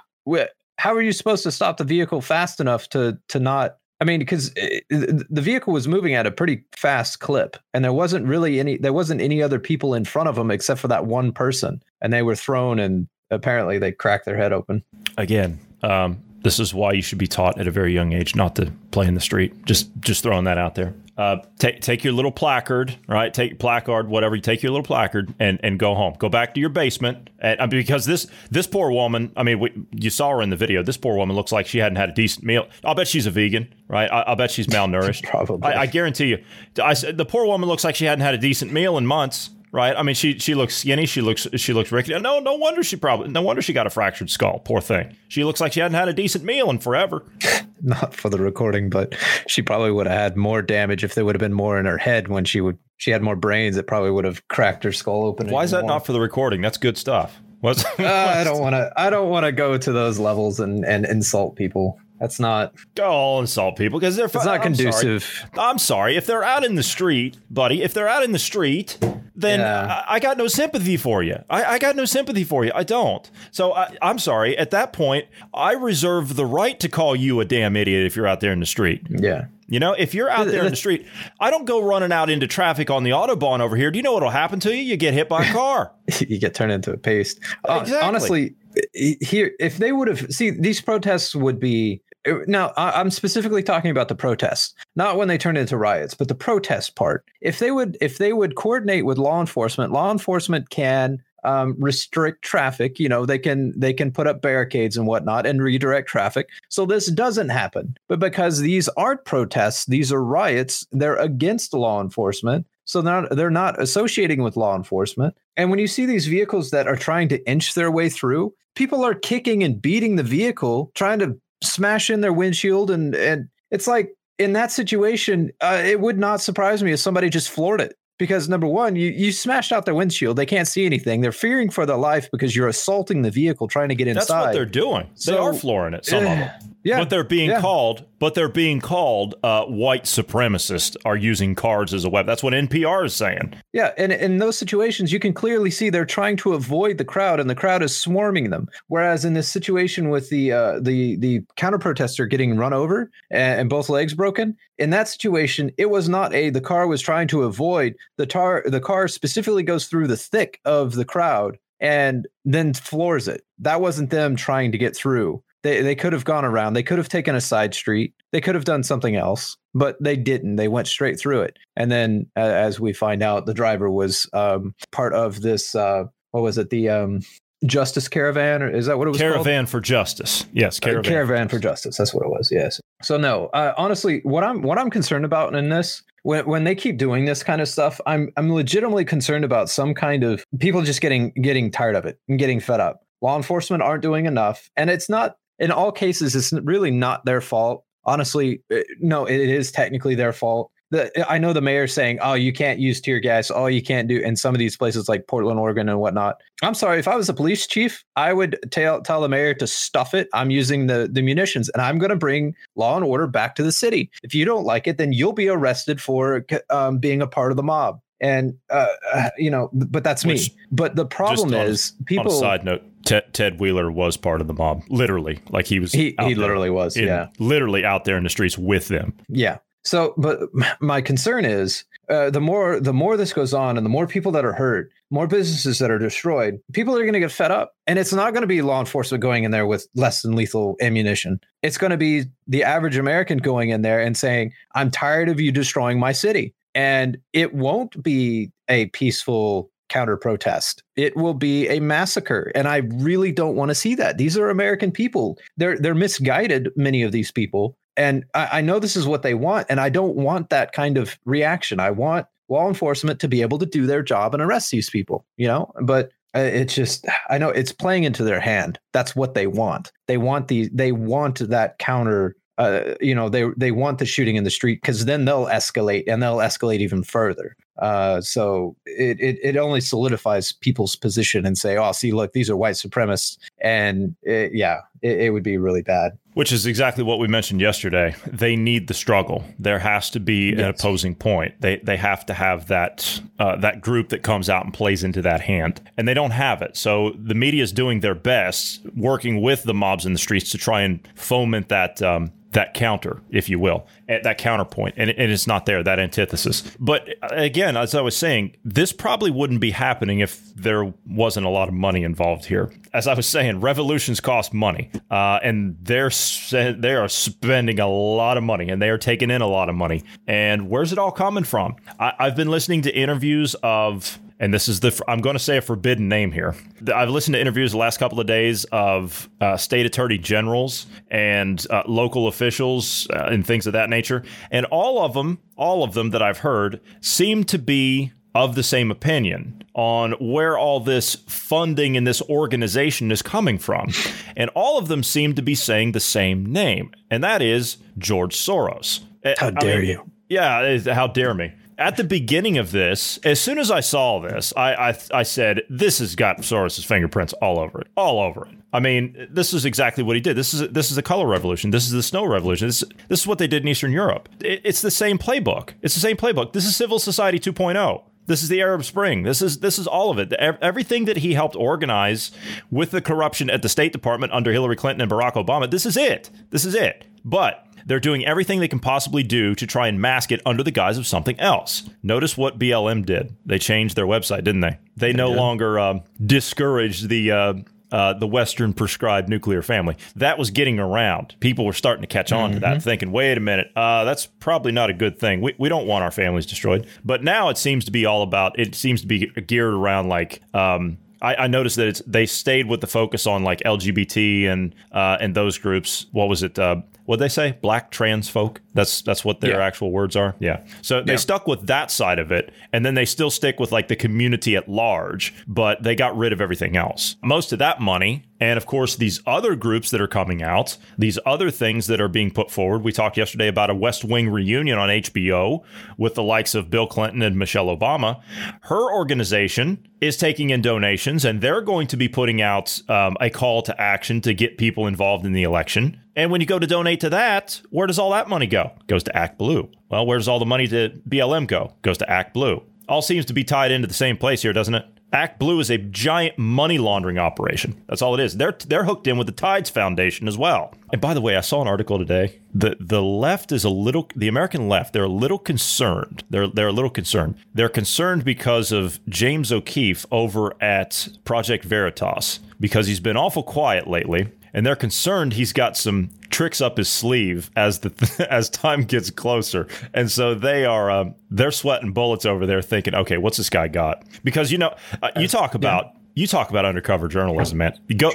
[0.78, 4.20] how are you supposed to stop the vehicle fast enough to to not I mean,
[4.20, 8.60] because eh, the vehicle was moving at a pretty fast clip, and there wasn't really
[8.60, 11.82] any there wasn't any other people in front of them except for that one person,
[12.02, 14.84] and they were thrown, and apparently they cracked their head open.
[15.18, 18.56] Again, um, this is why you should be taught at a very young age not
[18.58, 19.66] to play in the street.
[19.66, 20.94] Just just throwing that out there.
[21.16, 23.34] Uh, take take your little placard, right?
[23.34, 24.36] Take placard, whatever.
[24.36, 26.16] You take your little placard and, and go home.
[26.18, 29.32] Go back to your basement, and, uh, because this this poor woman.
[29.38, 30.84] I mean, we, you saw her in the video.
[30.84, 32.68] This poor woman looks like she hadn't had a decent meal.
[32.84, 34.10] I'll bet she's a vegan, right?
[34.12, 35.24] I, will bet she's malnourished.
[35.30, 35.72] Probably.
[35.72, 36.44] I, I, guarantee you.
[36.82, 39.98] I, the poor woman looks like she hadn't had a decent meal in months right?
[39.98, 41.06] I mean, she she looks skinny.
[41.06, 42.18] She looks she looks rickety.
[42.20, 44.60] No, no wonder she probably no wonder she got a fractured skull.
[44.60, 45.18] Poor thing.
[45.28, 47.26] She looks like she hadn't had a decent meal in forever.
[47.82, 49.14] Not for the recording, but
[49.48, 51.98] she probably would have had more damage if there would have been more in her
[51.98, 52.78] head when she would.
[52.98, 53.76] She had more brains.
[53.76, 55.50] It probably would have cracked her skull open.
[55.50, 55.90] Why is that more.
[55.90, 56.62] not for the recording?
[56.62, 57.42] That's good stuff.
[57.60, 58.92] What's, uh, I don't want to.
[58.96, 62.00] I don't want to go to those levels and and insult people.
[62.20, 62.74] That's not.
[62.96, 64.26] Go all insult people because they're.
[64.26, 65.24] It's not I'm conducive.
[65.24, 65.50] Sorry.
[65.58, 67.82] I'm sorry if they're out in the street, buddy.
[67.82, 68.98] If they're out in the street
[69.36, 70.04] then yeah.
[70.08, 71.38] I, I, got no sympathy for you.
[71.50, 72.72] I, I, got no sympathy for you.
[72.74, 73.30] I don't.
[73.52, 74.58] So I, I'm sorry.
[74.58, 78.28] At that point, I reserve the right to call you a damn idiot if you're
[78.28, 79.02] out there in the street.
[79.10, 79.46] Yeah.
[79.68, 81.08] You know, if you're out there in the street,
[81.40, 83.90] I don't go running out into traffic on the autobahn over here.
[83.90, 84.84] Do you know what'll happen to you?
[84.84, 85.92] You get hit by a car.
[86.20, 87.40] you get turned into a paste.
[87.68, 88.08] Uh, exactly.
[88.08, 88.56] Honestly,
[88.94, 92.02] here, if they would have see these protests would be
[92.48, 96.36] now i'm specifically talking about the protests not when they turn into riots but the
[96.36, 101.22] protest part if they would if they would coordinate with law enforcement law enforcement can
[101.44, 103.00] um, restrict traffic.
[103.00, 106.50] You know, they can they can put up barricades and whatnot and redirect traffic.
[106.70, 107.98] So this doesn't happen.
[108.08, 110.88] But because these aren't protests, these are riots.
[110.92, 112.66] They're against law enforcement.
[112.86, 115.36] So they're not, they're not associating with law enforcement.
[115.56, 119.04] And when you see these vehicles that are trying to inch their way through, people
[119.04, 123.88] are kicking and beating the vehicle, trying to smash in their windshield, and and it's
[123.88, 124.10] like
[124.40, 128.48] in that situation, uh, it would not surprise me if somebody just floored it because
[128.48, 130.38] number one, you you smashed out their windshield.
[130.38, 131.20] They can't see anything.
[131.20, 134.22] They're fearing for their life because you're assaulting the vehicle trying to get inside.
[134.22, 135.10] That's what they're doing.
[135.16, 136.06] So- they are flooring it.
[136.06, 136.50] Some of them.
[136.86, 137.62] Yeah, but they're being yeah.
[137.62, 138.06] called.
[138.20, 142.28] But they're being called uh, white supremacists are using cars as a weapon.
[142.28, 143.54] That's what NPR is saying.
[143.74, 147.42] Yeah, and in those situations, you can clearly see they're trying to avoid the crowd,
[147.42, 148.70] and the crowd is swarming them.
[148.88, 153.62] Whereas in this situation with the uh, the the counter protester getting run over and,
[153.62, 157.28] and both legs broken, in that situation, it was not a the car was trying
[157.30, 158.64] to avoid the tar.
[158.66, 163.44] The car specifically goes through the thick of the crowd and then floors it.
[163.60, 165.42] That wasn't them trying to get through.
[165.64, 166.74] They they could have gone around.
[166.74, 168.14] They could have taken a side street.
[168.34, 170.58] They could have done something else, but they didn't.
[170.58, 171.58] They went straight through it.
[171.78, 175.76] And then, uh, as we find out, the driver was um, part of this.
[175.76, 176.72] Uh, what was it?
[176.72, 177.22] The um,
[177.66, 179.34] Justice Caravan, or is that what it was called?
[179.34, 180.46] Caravan for Justice.
[180.54, 181.04] Yes, Uh, Caravan.
[181.04, 181.98] Caravan for Justice.
[181.98, 182.52] That's what it was.
[182.52, 182.80] Yes.
[183.02, 186.76] So no, uh, honestly, what I'm what I'm concerned about in this, when when they
[186.76, 190.82] keep doing this kind of stuff, I'm I'm legitimately concerned about some kind of people
[190.82, 193.02] just getting getting tired of it and getting fed up.
[193.22, 196.36] Law enforcement aren't doing enough, and it's not in all cases.
[196.36, 197.86] It's really not their fault.
[198.06, 200.72] Honestly, uh, no, it is technically their fault.
[200.94, 203.50] The, I know the mayor's saying, "Oh, you can't use tear gas.
[203.50, 206.36] Oh, you can't do." In some of these places like Portland, Oregon, and whatnot.
[206.62, 207.00] I'm sorry.
[207.00, 210.28] If I was a police chief, I would tell tell the mayor to stuff it.
[210.34, 213.64] I'm using the the munitions, and I'm going to bring law and order back to
[213.64, 214.12] the city.
[214.22, 217.58] If you don't like it, then you'll be arrested for um, being a part of
[217.58, 218.00] the mob.
[218.22, 220.58] And uh, uh, you know, but that's Which- me.
[220.72, 222.32] But the problem a- is, On people.
[222.32, 225.40] a side note, Ted, Ted Wheeler was part of the mob, literally.
[225.50, 225.92] Like he was.
[225.92, 226.96] he he literally was.
[226.96, 227.28] in- yeah.
[227.40, 229.14] literally out there in the streets with them.
[229.28, 229.58] Yeah.
[229.84, 230.40] So, but
[230.80, 234.32] my concern is uh, the more the more this goes on, and the more people
[234.34, 237.74] that are hurt, more businesses that are destroyed, people are going to get fed up,
[237.86, 240.76] and it's not going to be law enforcement going in there with less than lethal
[240.82, 241.40] ammunition.
[241.62, 245.40] It's going to be the average American going in there and saying, "I'm tired of
[245.40, 250.82] you destroying my city," and it won't be a peaceful counter protest.
[250.96, 254.18] It will be a massacre, and I really don't want to see that.
[254.18, 255.38] These are American people.
[255.58, 256.70] They're they're misguided.
[256.76, 259.90] Many of these people, and I, I know this is what they want, and I
[259.90, 261.80] don't want that kind of reaction.
[261.80, 265.26] I want law enforcement to be able to do their job and arrest these people.
[265.38, 268.80] You know, but uh, it's just I know it's playing into their hand.
[268.92, 269.92] That's what they want.
[270.08, 272.36] They want the they want that counter.
[272.58, 276.04] Uh, you know, they they want the shooting in the street because then they'll escalate
[276.08, 277.56] and they'll escalate even further.
[277.80, 282.50] Uh, so it, it it only solidifies people's position and say, oh, see, look, these
[282.50, 286.12] are white supremacists, and it, yeah, it, it would be really bad.
[286.34, 288.16] Which is exactly what we mentioned yesterday.
[288.26, 289.44] They need the struggle.
[289.60, 291.54] There has to be an opposing point.
[291.62, 295.22] They they have to have that uh, that group that comes out and plays into
[295.22, 296.76] that hand, and they don't have it.
[296.76, 300.58] So the media is doing their best, working with the mobs in the streets to
[300.58, 302.02] try and foment that.
[302.02, 306.00] Um, that counter, if you will, at that counterpoint, and, and it's not there, that
[306.00, 306.62] antithesis.
[306.80, 311.46] But uh, again, as I was saying, this probably wouldn't be happening if there wasn't
[311.46, 312.72] a lot of money involved here.
[312.94, 316.12] As I was saying, revolutions cost money, uh, and they're
[316.52, 319.76] they are spending a lot of money, and they are taking in a lot of
[319.76, 320.04] money.
[320.28, 321.76] And where's it all coming from?
[322.00, 325.56] I, I've been listening to interviews of and this is the I'm going to say
[325.56, 326.54] a forbidden name here.
[326.94, 331.66] I've listened to interviews the last couple of days of uh, state attorney generals and
[331.70, 335.94] uh, local officials uh, and things of that nature, and all of them, all of
[335.94, 341.16] them that I've heard, seem to be of the same opinion on where all this
[341.28, 343.94] funding and this organization is coming from.
[344.36, 348.36] And all of them seem to be saying the same name, and that is George
[348.36, 349.00] Soros.
[349.38, 350.12] How I dare mean, you.
[350.28, 351.54] yeah, how dare me.
[351.78, 355.62] At the beginning of this, as soon as I saw this, I, I I said,
[355.70, 359.66] "This has got Soros's fingerprints all over it, all over it." I mean, this is
[359.66, 360.36] exactly what he did.
[360.36, 361.72] This is this is the color revolution.
[361.72, 362.68] This is the snow revolution.
[362.68, 364.30] This this is what they did in Eastern Europe.
[364.40, 365.72] It, it's the same playbook.
[365.82, 366.54] It's the same playbook.
[366.54, 368.04] This is civil society 2.0.
[368.26, 369.24] This is the Arab Spring.
[369.24, 370.32] This is this is all of it.
[370.34, 372.32] Everything that he helped organize
[372.72, 375.70] with the corruption at the State Department under Hillary Clinton and Barack Obama.
[375.70, 376.30] This is it.
[376.50, 377.06] This is it.
[377.26, 380.72] But they're doing everything they can possibly do to try and mask it under the
[380.72, 381.90] guise of something else.
[382.02, 383.36] Notice what BLM did.
[383.46, 384.78] They changed their website, didn't they?
[384.96, 387.32] They, no longer um, discouraged the.
[387.32, 387.54] Uh,
[387.92, 389.96] uh, the Western prescribed nuclear family.
[390.16, 391.36] That was getting around.
[391.40, 394.72] People were starting to catch on to that, thinking, wait a minute, uh, that's probably
[394.72, 395.42] not a good thing.
[395.42, 396.88] We, we don't want our families destroyed.
[397.06, 400.42] But now it seems to be all about, it seems to be geared around like,
[400.56, 404.76] um, I, I noticed that it's they stayed with the focus on like LGBT and
[404.92, 406.08] uh, and those groups.
[406.12, 406.60] What was it?
[407.06, 407.58] What they say?
[407.62, 408.62] Black trans folk.
[408.74, 409.66] That's that's what their Yeah.
[409.66, 410.36] actual words are.
[410.40, 410.62] Yeah.
[410.82, 411.18] So they Yeah.
[411.18, 414.56] stuck with that side of it, and then they still stick with like the community
[414.56, 417.18] at large, but they got rid of everything else.
[417.22, 421.20] Most of that money, and of course these other groups that are coming out, these
[421.26, 422.84] other things that are being put forward.
[422.84, 425.62] We talked yesterday about a West Wing reunion on HBO
[425.98, 428.22] with the likes of Bill Clinton and Michelle Obama.
[428.62, 433.30] Her organization is taking in donations, and they're going to be putting out um, a
[433.30, 435.98] call to action to get people involved in the election.
[436.16, 438.72] And when you go to donate to that, where does all that money go?
[438.88, 439.70] Goes to Act Blue.
[439.90, 441.74] Well, where does all the money to BLM go?
[441.82, 442.64] Goes to Act Blue.
[442.88, 444.86] All seems to be tied into the same place here, doesn't it?
[445.14, 447.80] Act Blue is a giant money laundering operation.
[447.88, 448.36] That's all it is.
[448.36, 450.74] They're they're hooked in with the Tides Foundation as well.
[450.92, 452.40] And by the way, I saw an article today.
[452.52, 456.24] The the left is a little the American left, they're a little concerned.
[456.32, 457.36] They're they're a little concerned.
[457.54, 463.88] They're concerned because of James O'Keefe over at Project Veritas because he's been awful quiet
[463.88, 468.84] lately and they're concerned he's got some tricks up his sleeve as the as time
[468.84, 473.38] gets closer, and so they are um, they're sweating bullets over there, thinking, okay, what's
[473.38, 474.04] this guy got?
[474.24, 475.94] Because you know, uh, you talk about.
[476.16, 477.74] You talk about undercover journalism, man.
[477.98, 478.12] Go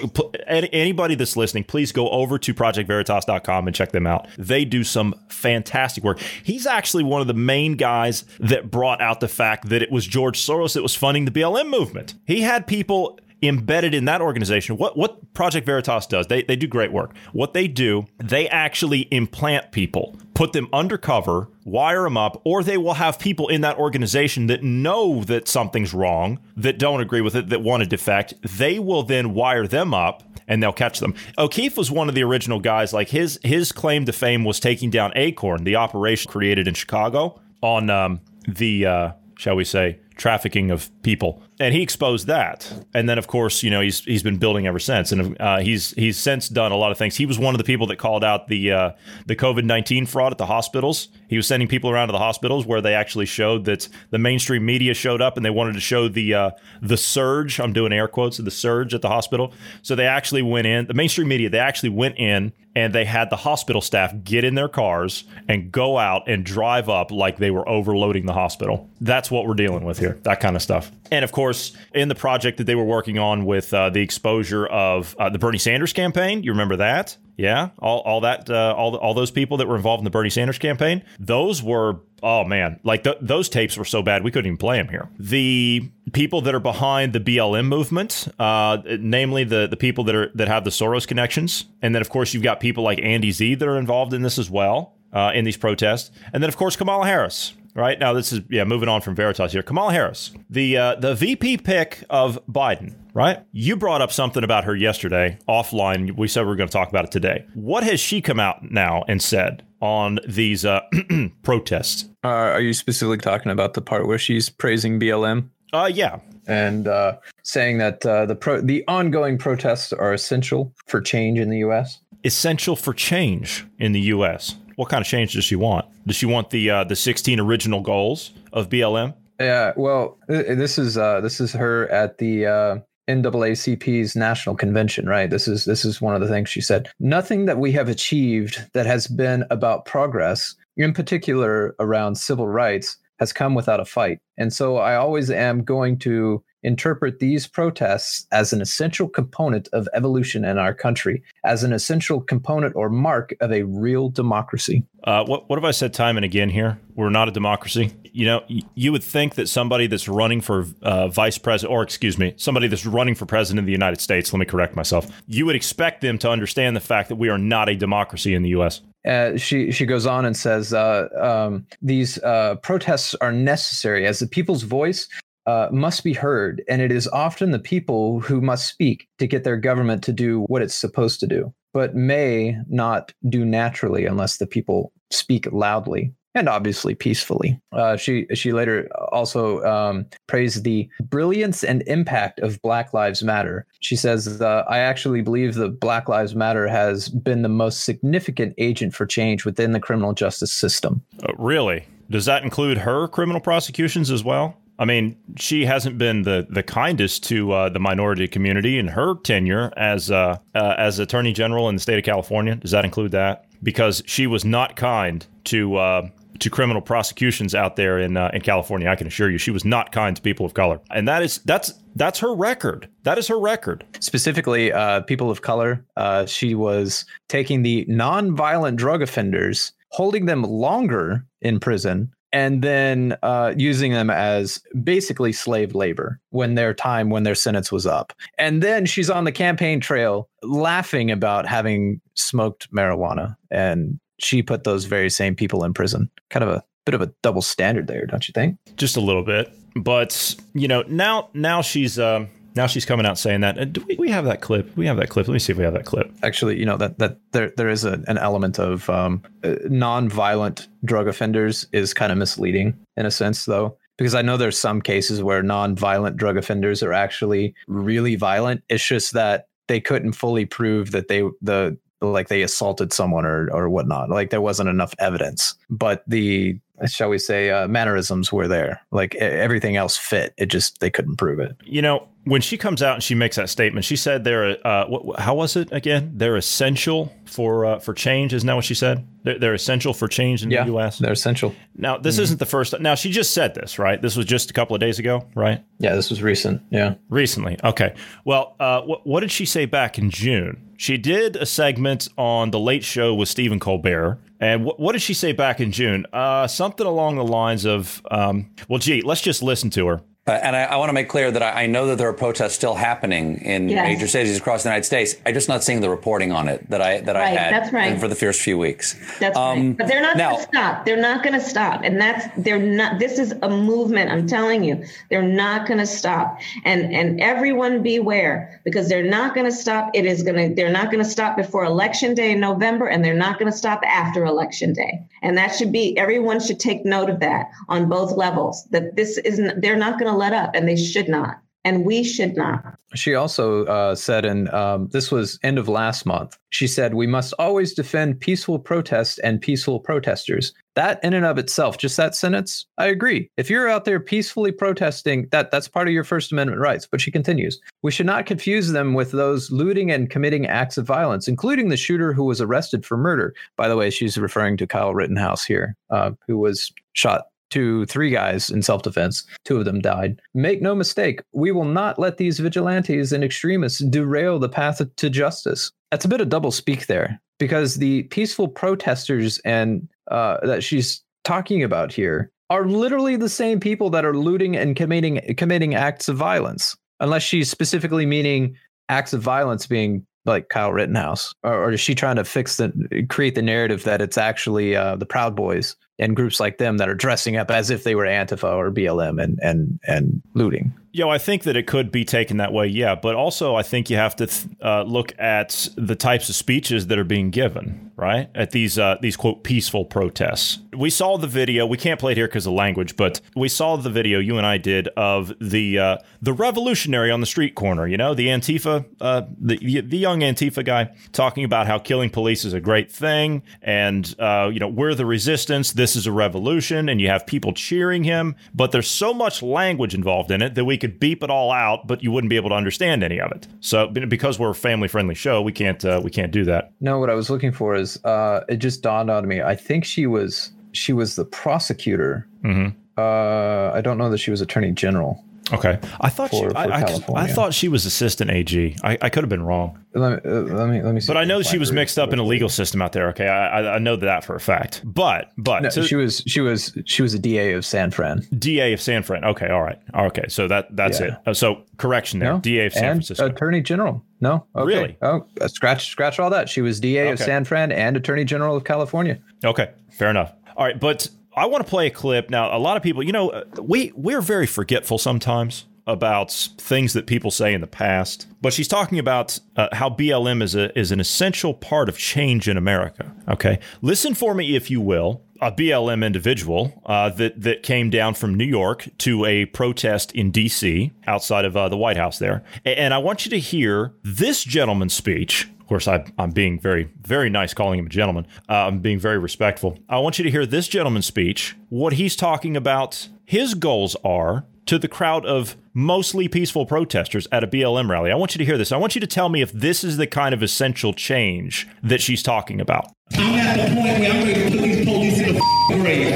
[0.47, 4.29] anybody that's listening, please go over to projectveritas.com and check them out.
[4.39, 6.21] They do some fantastic work.
[6.45, 10.07] He's actually one of the main guys that brought out the fact that it was
[10.07, 12.15] George Soros that was funding the BLM movement.
[12.25, 14.77] He had people embedded in that organization.
[14.77, 17.15] What what Project Veritas does, they they do great work.
[17.33, 22.77] What they do, they actually implant people, put them undercover, wire them up, or they
[22.77, 27.37] will have people in that organization that know that something's wrong, that don't agree with
[27.37, 28.35] it, that want to defect.
[28.43, 31.15] They will then wire them up and they'll catch them.
[31.37, 32.93] O'Keefe was one of the original guys.
[32.93, 37.41] Like his his claim to fame was taking down Acorn, the operation created in Chicago
[37.63, 42.87] on um, the uh, shall we say trafficking of people, and he exposed that.
[42.93, 45.93] And then, of course, you know he's he's been building ever since, and uh, he's
[45.93, 47.17] he's since done a lot of things.
[47.17, 48.91] He was one of the people that called out the uh,
[49.27, 51.09] the COVID nineteen fraud at the hospitals.
[51.29, 54.67] He was sending people around to the hospitals where they actually showed that the mainstream
[54.67, 56.51] media showed up and they wanted to show the uh,
[56.83, 57.61] the surge.
[57.61, 59.53] I'm doing air quotes of the surge at the hospital.
[59.83, 60.87] So they actually went in.
[60.87, 64.55] The mainstream media they actually went in and they had the hospital staff get in
[64.55, 68.89] their cars and go out and drive up like they were overloading the hospital.
[69.01, 70.91] That's what we're dealing with here, that kind of stuff.
[71.11, 74.67] And of course, in the project that they were working on with uh, the exposure
[74.67, 77.17] of uh, the Bernie Sanders campaign, you remember that?
[77.37, 80.29] Yeah, all, all that, uh, all all those people that were involved in the Bernie
[80.29, 84.47] Sanders campaign, those were oh man, like th- those tapes were so bad we couldn't
[84.47, 85.09] even play them here.
[85.19, 90.31] The people that are behind the BLM movement, uh, namely the the people that are
[90.35, 93.55] that have the Soros connections, and then of course you've got people like Andy Z
[93.57, 96.77] that are involved in this as well uh, in these protests, and then of course
[96.77, 97.53] Kamala Harris.
[97.79, 98.65] Right now, this is yeah.
[98.65, 102.97] Moving on from Veritas here, Kamala Harris, the uh, the VP pick of Biden.
[103.15, 106.17] Right, you brought up something about her yesterday offline.
[106.17, 107.45] We said we were going to talk about it today.
[107.55, 110.81] What has she come out now and said on these uh,
[111.45, 112.09] protests?
[112.25, 116.89] Uh, are you specifically talking about the part where she's praising BLM Uh, yeah, and
[116.89, 121.59] uh, saying that uh, the pro- the ongoing protests are essential for change in the
[121.59, 122.01] U.S.?
[122.25, 124.57] essential for change in the U.S.
[124.79, 125.87] What kind of change does she want?
[126.07, 129.13] Does she want the uh, the 16 original goals of BLM?
[129.41, 135.29] Yeah, well, this is uh, this is her at the uh, NAACP's national convention, right?
[135.29, 136.91] This is this is one of the things she said.
[137.01, 142.99] Nothing that we have achieved that has been about progress, in particular around civil rights,
[143.19, 144.21] has come without a fight.
[144.37, 149.89] And so I always am going to interpret these protests as an essential component of
[149.95, 154.85] evolution in our country, as an essential component or mark of a real democracy.
[155.05, 156.79] Uh, what what have I said time and again here?
[156.95, 157.93] We're not a democracy.
[158.13, 158.45] You know,
[158.75, 162.67] you would think that somebody that's running for uh, vice president, or excuse me, somebody
[162.67, 164.33] that's running for president of the United States.
[164.33, 165.07] Let me correct myself.
[165.27, 168.43] You would expect them to understand the fact that we are not a democracy in
[168.43, 168.81] the U.S.
[169.07, 174.19] Uh, she she goes on and says uh, um, these uh, protests are necessary as
[174.19, 175.09] the people's voice
[175.49, 179.45] uh, must be heard, and it is often the people who must speak to get
[179.45, 184.37] their government to do what it's supposed to do, but may not do naturally unless
[184.37, 187.59] the people speak loudly and obviously peacefully.
[187.73, 193.67] Uh, she she later also um, praised the brilliance and impact of Black Lives Matter.
[193.81, 198.53] She says, uh, "I actually believe that Black Lives Matter has been the most significant
[198.59, 201.87] agent for change within the criminal justice system." Uh, really?
[202.11, 204.59] Does that include her criminal prosecutions as well?
[204.79, 209.17] I mean, she hasn't been the, the kindest to uh, the minority community in her
[209.17, 212.55] tenure as uh, uh, as Attorney General in the state of California.
[212.55, 213.47] Does that include that?
[213.63, 218.41] Because she was not kind to uh, to criminal prosecutions out there in uh, in
[218.41, 218.89] California.
[218.89, 221.39] I can assure you, she was not kind to people of color, and that is
[221.39, 222.89] that's that's her record.
[223.03, 223.85] That is her record.
[223.99, 225.85] Specifically, uh, people of color.
[226.27, 233.55] She was taking the non-violent drug offenders, holding them longer in prison, and then uh,
[233.57, 238.13] using them as basically slave labor when their time, when their sentence was up.
[238.39, 244.65] And then she's on the campaign trail laughing about having smoked marijuana and she put
[244.65, 246.11] those very same people in prison.
[246.31, 248.57] Kind of a bit of a double standard there, don't you think?
[248.77, 253.17] Just a little bit, but you know, now now she's um, now she's coming out
[253.17, 253.57] saying that.
[253.57, 254.77] Uh, do we, we have that clip?
[254.77, 255.29] We have that clip.
[255.29, 256.13] Let me see if we have that clip.
[256.25, 260.67] Actually, you know that that there there is a, an element of um, uh, non-violent
[260.85, 263.79] drug offenders is kind of misleading in a sense, though.
[263.97, 268.63] Because I know there's some cases where non-violent drug offenders are actually really violent.
[268.69, 273.49] It's just that they couldn't fully prove that they the like they assaulted someone or
[273.53, 274.11] or whatnot.
[274.11, 278.81] Like there wasn't enough evidence, but the shall we say uh, mannerisms were there.
[278.91, 280.35] Like everything else fit.
[280.37, 281.57] It just they couldn't prove it.
[281.65, 284.87] You know, when she comes out and she makes that statement, she said they're uh,
[284.87, 286.13] what, how was it again?
[286.15, 288.35] They're essential for uh, for change.
[288.35, 289.07] Isn't that what she said?
[289.23, 290.99] They're, they're essential for change in yeah, the U.S.
[290.99, 291.55] They're essential.
[291.77, 292.23] Now, this mm-hmm.
[292.25, 292.79] isn't the first.
[292.81, 294.01] Now, she just said this, right?
[294.01, 295.65] This was just a couple of days ago, right?
[295.79, 296.63] Yeah, this was recent.
[296.71, 297.59] Yeah, recently.
[297.65, 297.95] Okay.
[298.25, 300.63] Well, uh, what, what did she say back in June?
[300.77, 304.19] She did a segment on the Late Show with Stephen Colbert.
[304.41, 306.07] And wh- what did she say back in June?
[306.13, 310.03] Uh, something along the lines of, um, well, gee, let's just listen to her.
[310.29, 312.13] Uh, and I, I want to make clear that I, I, know that there are
[312.13, 313.83] protests still happening in yes.
[313.83, 315.17] major cities across the United States.
[315.25, 317.73] I'm just not seeing the reporting on it that I that right, I had that's
[317.73, 317.99] right.
[317.99, 318.95] for the first few weeks.
[319.21, 319.77] That's um, right.
[319.79, 320.85] But they're not going to stop.
[320.85, 321.81] They're not going to stop.
[321.83, 322.99] And that's they're not.
[322.99, 324.11] This is a movement.
[324.11, 326.39] I'm telling you, they're not going to stop.
[326.65, 329.91] And and everyone beware because they're not going to stop.
[329.95, 330.55] It is going to.
[330.55, 333.57] They're not going to stop before election day in November, and they're not going to
[333.57, 335.07] stop after election day.
[335.23, 338.65] And that should be everyone should take note of that on both levels.
[338.67, 339.63] That this isn't.
[339.63, 342.79] They're not going to let up, and they should not and we should not.
[342.95, 346.39] She also uh, said, and um, this was end of last month.
[346.49, 351.37] She said, "We must always defend peaceful protest and peaceful protesters." That, in and of
[351.37, 353.29] itself, just that sentence, I agree.
[353.37, 356.89] If you're out there peacefully protesting, that that's part of your First Amendment rights.
[356.91, 360.87] But she continues, "We should not confuse them with those looting and committing acts of
[360.87, 364.67] violence, including the shooter who was arrested for murder." By the way, she's referring to
[364.67, 369.25] Kyle Rittenhouse here, uh, who was shot to three guys in self defense.
[369.45, 370.21] Two of them died.
[370.35, 375.11] Make no mistake, we will not let these vigilantes and extremists derail the path to
[375.11, 375.71] justice.
[375.91, 381.03] That's a bit of double speak there because the peaceful protesters and uh, that she's
[381.25, 386.09] talking about here are literally the same people that are looting and committing committing acts
[386.09, 386.77] of violence.
[387.01, 388.57] Unless she's specifically meaning
[388.89, 393.07] acts of violence being like Kyle Rittenhouse, or, or, is she trying to fix the
[393.09, 396.89] create the narrative that it's actually uh, the Proud Boys and groups like them that
[396.89, 400.73] are dressing up as if they were Antifa or BLM and and and looting?
[400.91, 402.95] Yo, I think that it could be taken that way, yeah.
[402.95, 406.87] But also, I think you have to th- uh, look at the types of speeches
[406.87, 408.31] that are being given, right?
[408.35, 410.59] At these uh, these quote peaceful protests.
[410.75, 411.67] We saw the video.
[411.67, 414.47] We can't play it here because of language, but we saw the video you and
[414.47, 417.87] I did of the uh, the revolutionary on the street corner.
[417.87, 422.45] You know, the Antifa, uh, the the young Antifa guy talking about how killing police
[422.45, 425.73] is a great thing, and uh, you know we're the resistance.
[425.73, 428.37] This is a revolution, and you have people cheering him.
[428.55, 431.87] But there's so much language involved in it that we could beep it all out,
[431.87, 433.47] but you wouldn't be able to understand any of it.
[433.61, 436.73] So because we're a family friendly show, we can't uh, we can't do that.
[436.81, 439.43] No, what I was looking for is uh, it just dawned on me.
[439.43, 442.27] I think she was she was the prosecutor.
[442.45, 442.79] Mm-hmm.
[442.97, 445.25] Uh, I don't know that she was attorney general.
[445.53, 446.49] Okay, I thought for, she.
[446.49, 448.77] For I, I, I, thought she was assistant AG.
[448.83, 449.79] I, I could have been wrong.
[449.95, 451.01] Let me uh, let me let me.
[451.07, 453.09] but I know she was mixed up in a legal system out there.
[453.09, 454.83] Okay, I I know that for a fact.
[454.85, 458.27] But but no, she was she was she was a DA of San Fran.
[458.39, 459.25] DA of San Fran.
[459.25, 460.27] Okay, all right, okay.
[460.29, 461.07] So that that's yeah.
[461.07, 461.15] it.
[461.27, 462.35] Uh, so correction there.
[462.35, 463.27] No, DA of San and Francisco.
[463.27, 464.05] Attorney General.
[464.21, 464.67] No, okay.
[464.67, 464.99] really?
[465.01, 466.49] Oh, uh, scratch scratch all that.
[466.49, 467.13] She was DA okay.
[467.13, 469.19] of San Fran and Attorney General of California.
[469.45, 470.33] Okay, fair enough.
[470.57, 471.09] All right, but
[471.39, 472.57] I want to play a clip now.
[472.57, 477.07] A lot of people, you know, uh, we we're very forgetful sometimes about things that
[477.07, 480.93] people say in the past, but she's talking about uh, how BLM is a is
[480.93, 483.15] an essential part of change in America.
[483.27, 485.23] Okay, listen for me if you will.
[485.41, 490.33] A BLM individual uh, that that came down from New York to a protest in
[490.33, 490.93] D.C.
[491.07, 494.95] outside of uh, the White House there, and I want you to hear this gentleman's
[494.95, 498.27] speech course, I, am being very, very nice calling him a gentleman.
[498.49, 499.79] Uh, I'm being very respectful.
[499.89, 503.09] I want you to hear this gentleman's speech, what he's talking about.
[503.25, 508.11] His goals are to the crowd of mostly peaceful protesters at a BLM rally.
[508.11, 508.71] I want you to hear this.
[508.71, 512.03] I want you to tell me if this is the kind of essential change that
[512.03, 512.93] she's talking about.
[513.15, 515.41] I'm at the point where I'm ready to put these police in the
[515.71, 516.13] grave.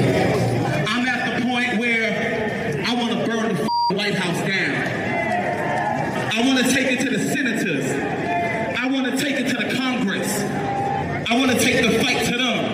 [0.87, 5.03] I'm at the point where I want to burn the White House down.
[6.31, 7.85] I want to take it to the senators.
[8.79, 10.41] I want to take it to the Congress.
[10.41, 12.65] I want to take the fight to them.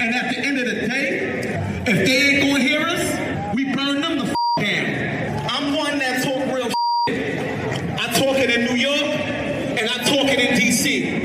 [0.00, 3.72] And at the end of the day, if they ain't going to hear us, we
[3.74, 5.46] burn them the down.
[5.48, 6.70] I'm one that talk real
[7.08, 11.20] I talk it in New York and I talk it in D.C.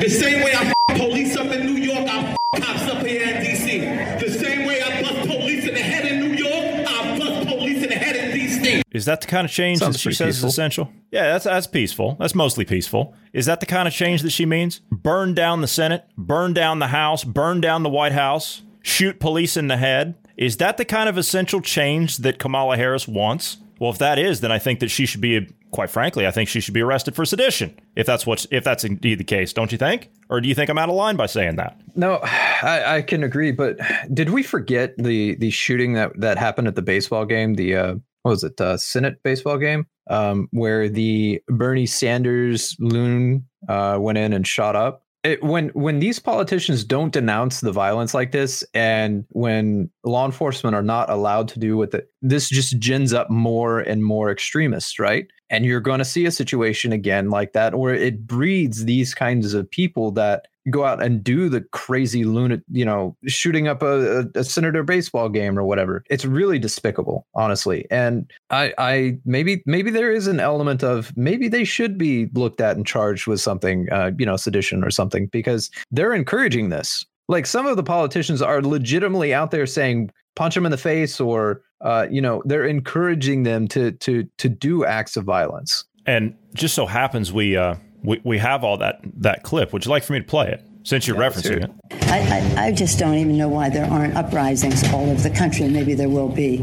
[0.00, 3.80] The same way I police up in New York, I cops up here in D.C.
[3.80, 7.82] The same way I bust police in the head in New York, I bust police
[7.82, 8.82] in the head in D.C.
[8.92, 10.48] Is that the kind of change Sounds that she says peaceful.
[10.48, 10.92] is essential?
[11.10, 12.16] Yeah, that's that's peaceful.
[12.18, 13.14] That's mostly peaceful.
[13.32, 14.80] Is that the kind of change that she means?
[14.90, 19.56] Burn down the Senate, burn down the House, burn down the White House, shoot police
[19.56, 20.14] in the head.
[20.36, 23.58] Is that the kind of essential change that Kamala Harris wants?
[23.80, 26.48] Well, if that is, then I think that she should be, quite frankly, I think
[26.48, 27.78] she should be arrested for sedition.
[27.96, 30.10] If that's what's, if that's indeed the case, don't you think?
[30.30, 31.80] Or do you think I'm out of line by saying that?
[31.94, 33.52] No, I, I can agree.
[33.52, 33.78] But
[34.12, 37.54] did we forget the the shooting that that happened at the baseball game?
[37.54, 38.60] The uh, what was it?
[38.60, 44.76] Uh, Senate baseball game, um, where the Bernie Sanders loon uh, went in and shot
[44.76, 50.26] up it, when when these politicians don't denounce the violence like this, and when law
[50.26, 54.30] enforcement are not allowed to do with it, this just gins up more and more
[54.30, 55.26] extremists, right?
[55.48, 59.54] And you're going to see a situation again like that, where it breeds these kinds
[59.54, 64.20] of people that go out and do the crazy lunatic, you know, shooting up a,
[64.20, 66.04] a, a, senator baseball game or whatever.
[66.08, 67.86] It's really despicable, honestly.
[67.90, 72.60] And I, I maybe maybe there is an element of maybe they should be looked
[72.60, 77.04] at and charged with something, uh, you know, sedition or something, because they're encouraging this.
[77.28, 81.20] Like some of the politicians are legitimately out there saying punch them in the face
[81.20, 86.34] or uh, you know they're encouraging them to to to do acts of violence and
[86.54, 89.72] just so happens we uh we, we have all that that clip.
[89.72, 90.64] Would you like for me to play it?
[90.84, 91.70] Since you're yeah, referencing it,
[92.10, 92.18] I,
[92.58, 95.66] I, I, just don't even know why there aren't uprisings all over the country.
[95.66, 96.62] Maybe there will be.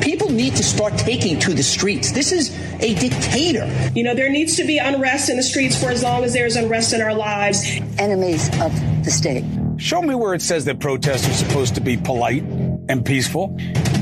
[0.00, 2.10] People need to start taking to the streets.
[2.10, 3.70] This is a dictator.
[3.94, 6.56] You know, there needs to be unrest in the streets for as long as there's
[6.56, 7.64] unrest in our lives.
[7.96, 8.74] Enemies of
[9.04, 9.44] the state.
[9.76, 13.56] Show me where it says that protests are supposed to be polite and peaceful.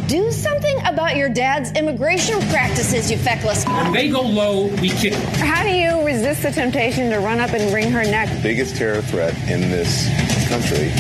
[0.06, 3.64] Do something about your dad's immigration practices, you feckless.
[3.64, 5.14] When they go low, we kick.
[5.14, 8.28] How do you resist the temptation to run up and wring her neck?
[8.28, 10.08] The biggest terror threat in this
[10.48, 10.90] country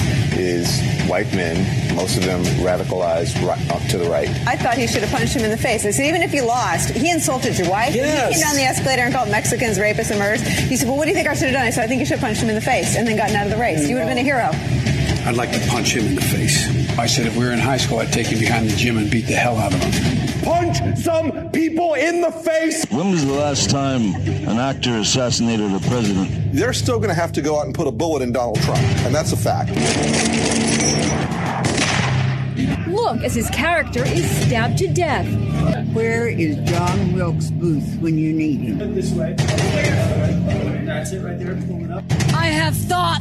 [0.40, 1.56] is white men,
[1.96, 4.28] most of them radicalized right, up to the right.
[4.46, 5.84] I thought he should have punched him in the face.
[5.84, 7.92] I said, even if he lost, he insulted your wife.
[7.92, 8.28] Yes.
[8.28, 10.46] He came down the escalator and called Mexicans rapists and murderers.
[10.46, 11.66] He said, well, what do you think I should have done?
[11.66, 13.34] I said, I think you should have punched him in the face and then gotten
[13.34, 13.88] out of the race.
[13.88, 14.52] You would have been a hero.
[15.28, 16.66] I'd like to punch him in the face.
[16.98, 19.10] I said if we were in high school, I'd take him behind the gym and
[19.10, 20.42] beat the hell out of him.
[20.42, 22.86] Punch some people in the face.
[22.90, 26.54] When was the last time an actor assassinated a president?
[26.54, 28.80] They're still going to have to go out and put a bullet in Donald Trump,
[29.04, 29.68] and that's a fact.
[32.88, 35.26] Look as his character is stabbed to death.
[35.92, 38.94] Where is John Wilkes Booth when you need him?
[38.94, 39.34] This way.
[40.86, 41.54] That's it right there.
[42.34, 43.20] I have thought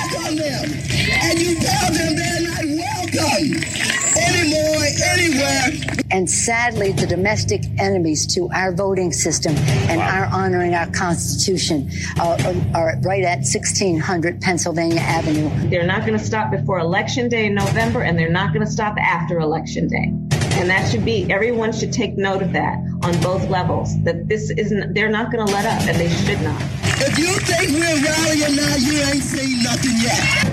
[0.61, 0.71] them.
[1.23, 5.95] And you tell them they're not welcome anymore, anywhere.
[6.11, 10.19] And sadly, the domestic enemies to our voting system and wow.
[10.19, 11.89] our honoring our Constitution
[12.19, 15.49] uh, are right at 1600 Pennsylvania Avenue.
[15.69, 18.71] They're not going to stop before Election Day in November, and they're not going to
[18.71, 20.13] stop after Election Day.
[20.59, 24.51] And that should be, everyone should take note of that on both levels, that this
[24.51, 26.61] isn't, they're not going to let up, and they should not.
[27.03, 30.47] If you think we're rallying now, you ain't seen nothing yet.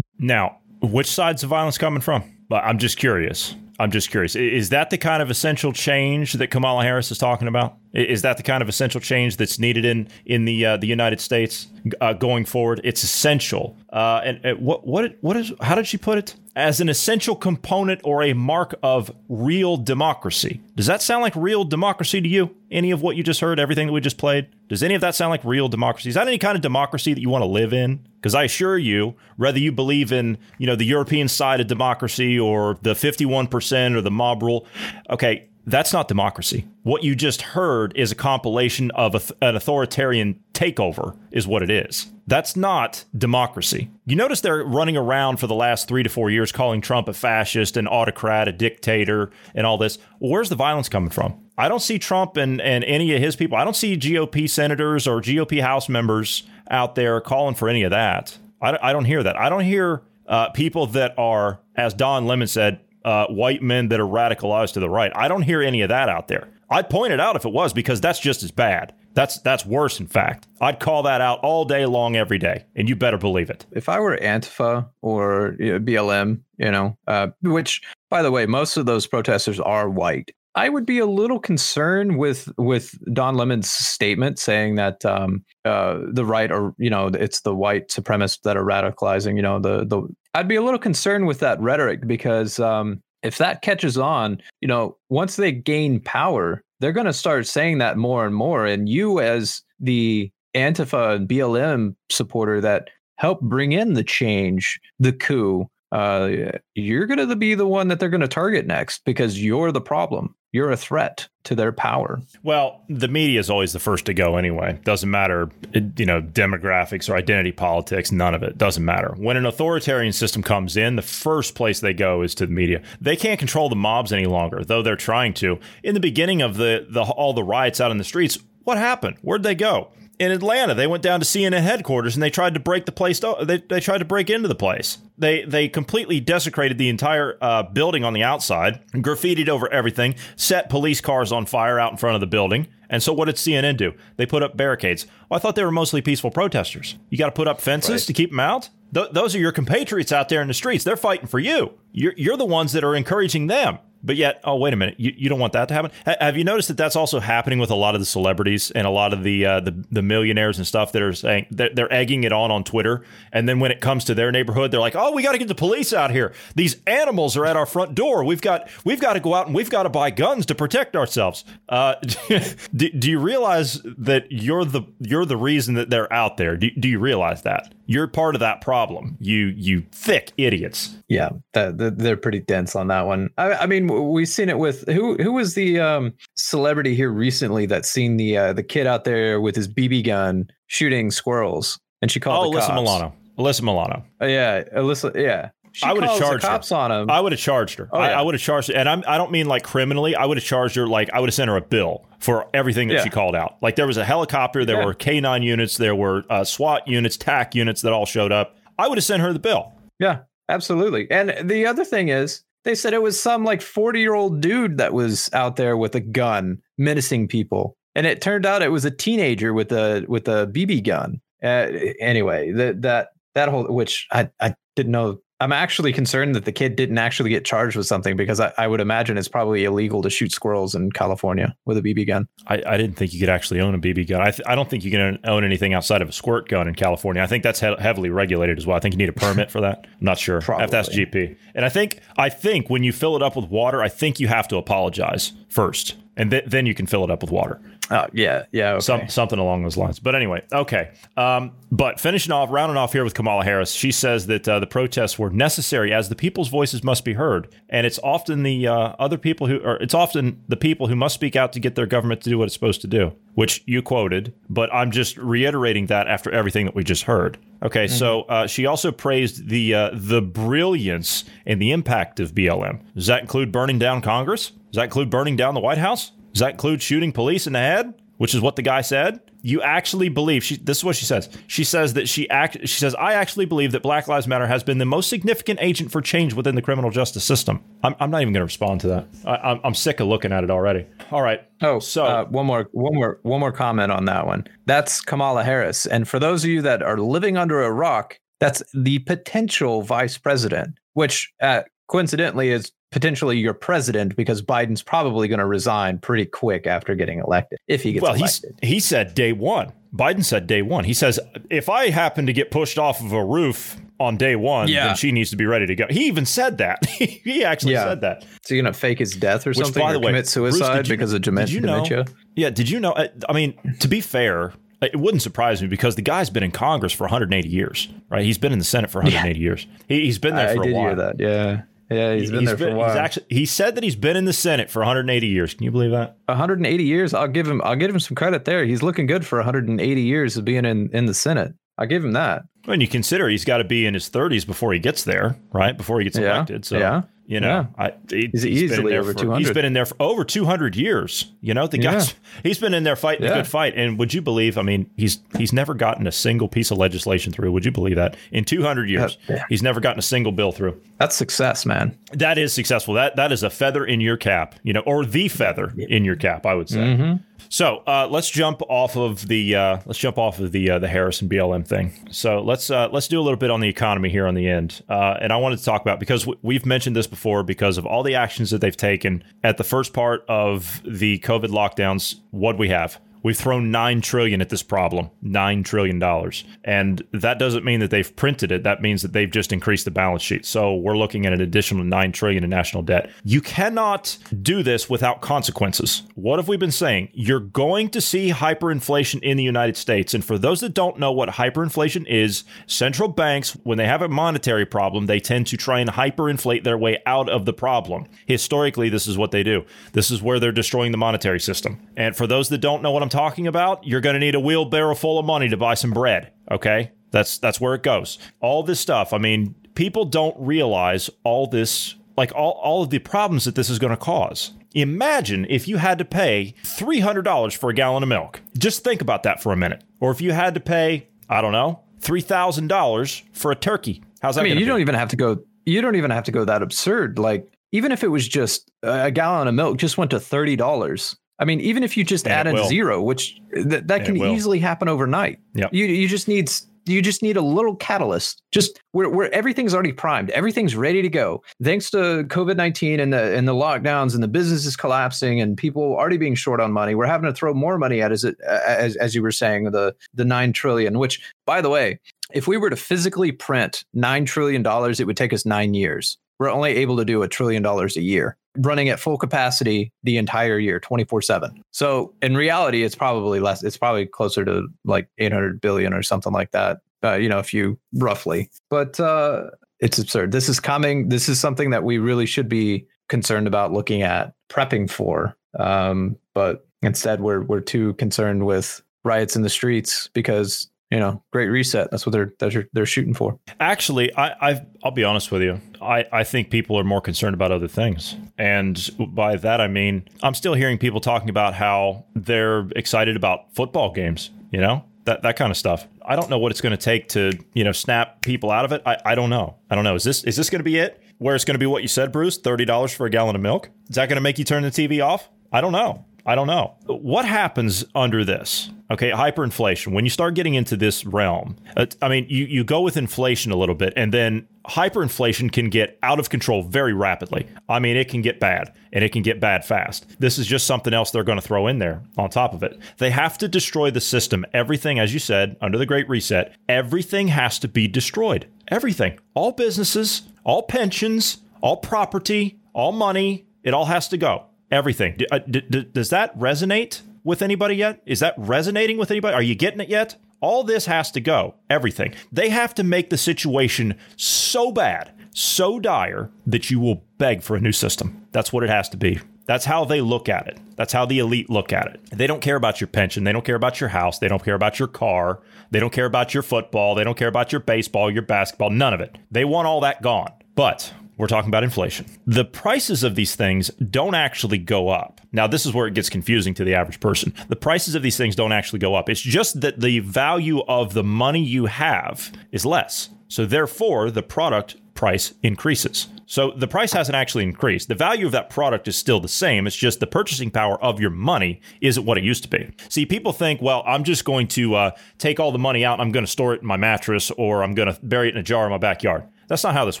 [0.20, 2.22] Now, which side's the violence coming from?
[2.52, 3.56] I'm just curious.
[3.80, 4.36] I'm just curious.
[4.36, 7.77] Is that the kind of essential change that Kamala Harris is talking about?
[7.92, 11.20] Is that the kind of essential change that's needed in in the uh, the United
[11.20, 11.68] States
[12.00, 12.80] uh, going forward?
[12.84, 13.76] It's essential.
[13.90, 16.34] Uh, and, and what what what is how did she put it?
[16.54, 20.60] As an essential component or a mark of real democracy.
[20.74, 22.54] Does that sound like real democracy to you?
[22.70, 24.48] Any of what you just heard, everything that we just played?
[24.68, 26.08] Does any of that sound like real democracy?
[26.08, 28.00] Is that any kind of democracy that you want to live in?
[28.16, 32.38] Because I assure you, whether you believe in, you know, the European side of democracy
[32.38, 34.66] or the 51% or the mob rule,
[35.08, 36.66] okay, that's not democracy.
[36.82, 41.70] What you just heard is a compilation of a, an authoritarian takeover, is what it
[41.70, 42.10] is.
[42.26, 43.90] That's not democracy.
[44.06, 47.12] You notice they're running around for the last three to four years calling Trump a
[47.12, 49.98] fascist, an autocrat, a dictator, and all this.
[50.18, 51.38] Where's the violence coming from?
[51.56, 53.56] I don't see Trump and, and any of his people.
[53.56, 57.90] I don't see GOP senators or GOP House members out there calling for any of
[57.90, 58.38] that.
[58.60, 59.36] I, I don't hear that.
[59.36, 64.00] I don't hear uh, people that are, as Don Lemon said, uh, white men that
[64.00, 65.10] are radicalized to the right.
[65.14, 66.46] I don't hear any of that out there.
[66.68, 68.92] I'd point it out if it was because that's just as bad.
[69.14, 69.98] That's that's worse.
[69.98, 73.48] In fact, I'd call that out all day long, every day, and you better believe
[73.48, 73.64] it.
[73.72, 77.80] If I were Antifa or you know, BLM, you know, uh, which
[78.10, 80.30] by the way, most of those protesters are white.
[80.54, 86.00] I would be a little concerned with with Don Lemon's statement saying that um, uh,
[86.12, 89.36] the right or you know it's the white supremacists that are radicalizing.
[89.36, 90.02] You know the the
[90.34, 94.68] I'd be a little concerned with that rhetoric because um, if that catches on, you
[94.68, 98.66] know, once they gain power, they're going to start saying that more and more.
[98.66, 105.12] And you, as the Antifa and BLM supporter that helped bring in the change, the
[105.12, 106.30] coup, uh,
[106.74, 109.80] you're going to be the one that they're going to target next because you're the
[109.80, 110.34] problem.
[110.50, 112.20] You're a threat to their power.
[112.42, 114.80] Well, the media is always the first to go anyway.
[114.82, 119.14] Doesn't matter, you know, demographics or identity politics, none of it doesn't matter.
[119.16, 122.82] When an authoritarian system comes in, the first place they go is to the media.
[123.00, 125.58] They can't control the mobs any longer, though they're trying to.
[125.82, 129.16] In the beginning of the, the all the riots out in the streets, what happened?
[129.22, 129.90] Where'd they go?
[130.18, 130.74] In Atlanta.
[130.74, 133.20] They went down to CNN headquarters and they tried to break the place.
[133.42, 134.98] They, they tried to break into the place.
[135.16, 140.70] They they completely desecrated the entire uh, building on the outside, graffitied over everything, set
[140.70, 142.68] police cars on fire out in front of the building.
[142.90, 143.92] And so, what did CNN do?
[144.16, 145.06] They put up barricades.
[145.28, 146.96] Well, I thought they were mostly peaceful protesters.
[147.10, 148.06] You got to put up fences right.
[148.06, 148.70] to keep them out.
[148.92, 150.84] Th- those are your compatriots out there in the streets.
[150.84, 151.74] They're fighting for you.
[151.92, 153.78] You're, you're the ones that are encouraging them.
[154.02, 155.90] But yet, oh wait a minute, you, you don't want that to happen.
[156.06, 158.86] H- have you noticed that that's also happening with a lot of the celebrities and
[158.86, 161.92] a lot of the uh, the, the millionaires and stuff that are saying they're, they're,
[161.92, 164.94] egging it on on Twitter, and then when it comes to their neighborhood, they're like,
[164.94, 166.32] oh, we got to get the police out here.
[166.54, 168.22] These animals are at our front door.
[168.22, 170.94] We've got we've got to go out and we've got to buy guns to protect
[170.94, 171.44] ourselves.
[171.68, 171.94] Uh,
[172.76, 176.56] do, do, you realize that you're the you're the reason that they're out there?
[176.56, 177.74] Do, do you realize that?
[177.90, 179.16] You're part of that problem.
[179.18, 180.94] You you thick idiots.
[181.08, 183.30] Yeah, that, that, they're pretty dense on that one.
[183.38, 187.64] I, I, mean, we've seen it with who who was the um, celebrity here recently
[187.64, 192.10] that seen the uh, the kid out there with his BB gun shooting squirrels, and
[192.10, 192.54] she called.
[192.54, 193.14] Oh, Alyssa Milano.
[193.38, 194.04] Alyssa Milano.
[194.20, 195.16] Uh, yeah, Alyssa.
[195.16, 195.48] Yeah,
[195.78, 196.76] she I would have charged cops her.
[196.76, 197.08] on him.
[197.08, 197.88] I would have charged her.
[197.92, 198.06] Oh, yeah.
[198.06, 200.16] I, I would have charged her, and I'm, I don't mean like criminally.
[200.16, 202.88] I would have charged her like I would have sent her a bill for everything
[202.88, 203.04] that yeah.
[203.04, 203.58] she called out.
[203.62, 204.86] Like there was a helicopter, there yeah.
[204.86, 208.56] were K9 units, there were uh, SWAT units, TAC units that all showed up.
[208.76, 209.72] I would have sent her the bill.
[210.00, 211.08] Yeah, absolutely.
[211.12, 214.78] And the other thing is, they said it was some like 40 year old dude
[214.78, 217.76] that was out there with a gun menacing people.
[217.94, 221.20] And it turned out it was a teenager with a with a BB gun.
[221.42, 221.68] Uh,
[222.00, 226.52] anyway, that that that whole which I I didn't know I'm actually concerned that the
[226.52, 230.02] kid didn't actually get charged with something because I, I, would imagine it's probably illegal
[230.02, 232.26] to shoot squirrels in California with a BB gun.
[232.48, 234.20] I, I didn't think you could actually own a BB gun.
[234.20, 236.74] I, th- I don't think you can own anything outside of a squirt gun in
[236.74, 237.22] California.
[237.22, 238.76] I think that's he- heavily regulated as well.
[238.76, 239.86] I think you need a permit for that.
[239.86, 240.64] I'm not sure probably.
[240.64, 241.36] if that's GP.
[241.54, 244.26] And I think I think when you fill it up with water, I think you
[244.26, 247.60] have to apologize first, and th- then you can fill it up with water.
[247.90, 248.80] Oh yeah, yeah, okay.
[248.80, 249.98] Some, something along those lines.
[249.98, 250.90] But anyway, okay.
[251.16, 254.66] Um, but finishing off, rounding off here with Kamala Harris, she says that uh, the
[254.66, 258.94] protests were necessary as the people's voices must be heard, and it's often the uh,
[258.98, 261.86] other people who, or it's often the people who must speak out to get their
[261.86, 264.34] government to do what it's supposed to do, which you quoted.
[264.50, 267.38] But I'm just reiterating that after everything that we just heard.
[267.62, 267.94] Okay, mm-hmm.
[267.94, 272.80] so uh, she also praised the uh, the brilliance and the impact of BLM.
[272.94, 274.52] Does that include burning down Congress?
[274.70, 276.12] Does that include burning down the White House?
[276.38, 278.00] Does that include shooting police in the head?
[278.18, 279.18] Which is what the guy said.
[279.42, 280.56] You actually believe she.
[280.56, 281.28] This is what she says.
[281.48, 282.58] She says that she act.
[282.60, 285.90] She says I actually believe that Black Lives Matter has been the most significant agent
[285.90, 287.60] for change within the criminal justice system.
[287.82, 289.08] I'm, I'm not even going to respond to that.
[289.24, 290.86] I, am I'm sick of looking at it already.
[291.10, 291.40] All right.
[291.60, 294.46] Oh, so uh, one more, one more, one more comment on that one.
[294.66, 298.62] That's Kamala Harris, and for those of you that are living under a rock, that's
[298.72, 305.40] the potential vice president, which uh, coincidentally is potentially your president because Biden's probably going
[305.40, 308.58] to resign pretty quick after getting elected if he gets well, elected.
[308.62, 309.72] he said day one.
[309.94, 310.84] Biden said day one.
[310.84, 311.18] He says
[311.50, 314.88] if I happen to get pushed off of a roof on day one, yeah.
[314.88, 315.86] then she needs to be ready to go.
[315.88, 316.84] He even said that.
[316.86, 317.84] he actually yeah.
[317.84, 318.24] said that.
[318.42, 320.74] So you're gonna fake his death or Which, something, by the or way, commit suicide
[320.74, 321.54] Bruce, you, because of dementia?
[321.54, 322.04] You know, dementia?
[322.36, 322.50] Yeah.
[322.50, 322.94] Did you know?
[323.28, 326.92] I mean, to be fair, it wouldn't surprise me because the guy's been in Congress
[326.92, 328.24] for 180 years, right?
[328.24, 329.42] He's been in the Senate for 180 yeah.
[329.42, 329.66] years.
[329.88, 330.96] He, has been there for I a while.
[330.96, 331.16] that.
[331.18, 331.62] Yeah.
[331.90, 332.88] Yeah, he's been he's there been, for a while.
[332.90, 335.54] He's actually he said that he's been in the Senate for 180 years.
[335.54, 336.18] Can you believe that?
[336.26, 337.14] 180 years.
[337.14, 338.64] I'll give him I'll give him some credit there.
[338.64, 341.54] He's looking good for 180 years of being in in the Senate.
[341.78, 342.42] I give him that.
[342.64, 345.76] When you consider he's got to be in his 30s before he gets there, right?
[345.76, 346.64] Before he gets Yeah, elected.
[346.64, 347.84] So, yeah, you know, yeah.
[347.86, 349.38] I, he, He's been in easily there over for- 200.
[349.38, 351.30] He's been in there for over 200 years.
[351.42, 351.92] You know, the Yeah.
[351.92, 353.74] guy's he's been in there fighting a good fight.
[353.76, 354.56] And would you believe?
[354.58, 357.52] I mean, he's he's never gotten a single piece of legislation through.
[357.52, 359.44] Would you believe that in 200 years, Yeah.
[359.50, 360.80] he's never gotten a single bill through?
[360.98, 361.96] That's success, man.
[362.14, 362.94] That is successful.
[362.94, 366.16] That that is a feather in your cap, you know, or the feather in your
[366.16, 366.78] cap, I would say.
[366.78, 367.20] Mhm.
[367.48, 370.88] So uh, let's jump off of the uh, let's jump off of the uh, the
[370.88, 371.92] Harris and BLM thing.
[372.10, 374.82] So let's uh, let's do a little bit on the economy here on the end,
[374.88, 378.02] uh, and I wanted to talk about because we've mentioned this before because of all
[378.02, 382.16] the actions that they've taken at the first part of the COVID lockdowns.
[382.30, 383.00] What we have.
[383.22, 387.90] We've thrown nine trillion at this problem, nine trillion dollars, and that doesn't mean that
[387.90, 388.62] they've printed it.
[388.62, 390.46] That means that they've just increased the balance sheet.
[390.46, 393.10] So we're looking at an additional nine trillion in national debt.
[393.24, 396.02] You cannot do this without consequences.
[396.14, 397.08] What have we been saying?
[397.12, 401.12] You're going to see hyperinflation in the United States, and for those that don't know
[401.12, 405.80] what hyperinflation is, central banks, when they have a monetary problem, they tend to try
[405.80, 408.06] and hyperinflate their way out of the problem.
[408.26, 409.64] Historically, this is what they do.
[409.92, 411.80] This is where they're destroying the monetary system.
[411.96, 414.40] And for those that don't know what I'm talking about, you're going to need a
[414.40, 416.32] wheelbarrow full of money to buy some bread.
[416.50, 418.18] Okay, that's that's where it goes.
[418.40, 419.12] All this stuff.
[419.12, 423.70] I mean, people don't realize all this, like all all of the problems that this
[423.70, 424.52] is going to cause.
[424.74, 428.42] Imagine if you had to pay $300 for a gallon of milk.
[428.58, 429.82] Just think about that for a minute.
[429.98, 434.02] Or if you had to pay, I don't know, $3,000 for a turkey.
[434.20, 434.66] How's that I mean, you be?
[434.66, 435.38] don't even have to go.
[435.64, 437.18] You don't even have to go that absurd.
[437.18, 441.16] Like, even if it was just a gallon of milk just went to thirty dollars.
[441.38, 442.68] I mean, even if you just And added will.
[442.68, 445.38] zero, which th- that And can easily happen overnight.
[445.54, 445.72] Yep.
[445.72, 446.50] You you just need
[446.86, 448.42] you just need a little catalyst.
[448.50, 451.42] Just where where everything's already primed, everything's ready to go.
[451.62, 455.56] Thanks to COVID nineteen and the and the lockdowns and the business is collapsing and
[455.56, 456.94] people already being short on money.
[456.94, 459.94] We're having to throw more money at as it as as you were saying the
[460.14, 460.98] the nine trillion.
[460.98, 462.00] Which by the way,
[462.32, 466.16] if we were to physically print nine trillion dollars, it would take us nine years.
[466.38, 470.16] We're only able to do a trillion dollars a year, running at full capacity the
[470.16, 471.62] entire year, 24 7.
[471.70, 476.32] So in reality, it's probably less, it's probably closer to like 800 billion or something
[476.32, 478.50] like that, uh, you know, if you roughly.
[478.70, 479.50] But uh,
[479.80, 480.32] it's absurd.
[480.32, 481.08] This is coming.
[481.08, 485.36] This is something that we really should be concerned about looking at, prepping for.
[485.58, 491.22] Um, but instead, we're, we're too concerned with riots in the streets because you know,
[491.32, 491.90] great reset.
[491.90, 493.38] That's what they're they're, they're shooting for.
[493.60, 495.60] Actually, I, I I'll be honest with you.
[495.80, 500.08] I, I think people are more concerned about other things, and by that I mean
[500.22, 504.30] I'm still hearing people talking about how they're excited about football games.
[504.50, 505.86] You know that that kind of stuff.
[506.04, 508.72] I don't know what it's going to take to you know snap people out of
[508.72, 508.82] it.
[508.86, 509.56] I, I don't know.
[509.70, 509.94] I don't know.
[509.94, 511.02] Is this is this going to be it?
[511.18, 512.38] Where it's going to be what you said, Bruce?
[512.38, 513.70] Thirty dollars for a gallon of milk?
[513.88, 515.28] Is that going to make you turn the TV off?
[515.52, 516.04] I don't know.
[516.28, 516.74] I don't know.
[516.84, 518.68] What happens under this?
[518.90, 519.94] Okay, hyperinflation.
[519.94, 523.50] When you start getting into this realm, uh, I mean, you, you go with inflation
[523.50, 527.46] a little bit, and then hyperinflation can get out of control very rapidly.
[527.66, 530.20] I mean, it can get bad, and it can get bad fast.
[530.20, 532.78] This is just something else they're going to throw in there on top of it.
[532.98, 534.44] They have to destroy the system.
[534.52, 538.46] Everything, as you said, under the Great Reset, everything has to be destroyed.
[538.68, 539.18] Everything.
[539.32, 544.44] All businesses, all pensions, all property, all money, it all has to go.
[544.70, 545.18] Everything.
[545.30, 548.02] Uh, d- d- does that resonate with anybody yet?
[548.06, 549.34] Is that resonating with anybody?
[549.34, 550.16] Are you getting it yet?
[550.40, 551.54] All this has to go.
[551.68, 552.14] Everything.
[552.30, 557.56] They have to make the situation so bad, so dire, that you will beg for
[557.56, 558.26] a new system.
[558.32, 559.20] That's what it has to be.
[559.46, 560.58] That's how they look at it.
[560.76, 562.00] That's how the elite look at it.
[562.10, 563.24] They don't care about your pension.
[563.24, 564.18] They don't care about your house.
[564.18, 565.40] They don't care about your car.
[565.70, 566.94] They don't care about your football.
[566.94, 569.16] They don't care about your baseball, your basketball, none of it.
[569.30, 570.32] They want all that gone.
[570.54, 572.06] But we're talking about inflation.
[572.26, 575.20] The prices of these things don't actually go up.
[575.32, 577.34] Now, this is where it gets confusing to the average person.
[577.48, 579.08] The prices of these things don't actually go up.
[579.08, 583.10] It's just that the value of the money you have is less.
[583.26, 586.08] So, therefore, the product price increases.
[586.26, 587.88] So, the price hasn't actually increased.
[587.88, 589.66] The value of that product is still the same.
[589.66, 592.70] It's just the purchasing power of your money isn't what it used to be.
[592.88, 596.12] See, people think, well, I'm just going to uh, take all the money out I'm
[596.12, 598.42] going to store it in my mattress or I'm going to bury it in a
[598.44, 599.24] jar in my backyard.
[599.48, 600.00] That's not how this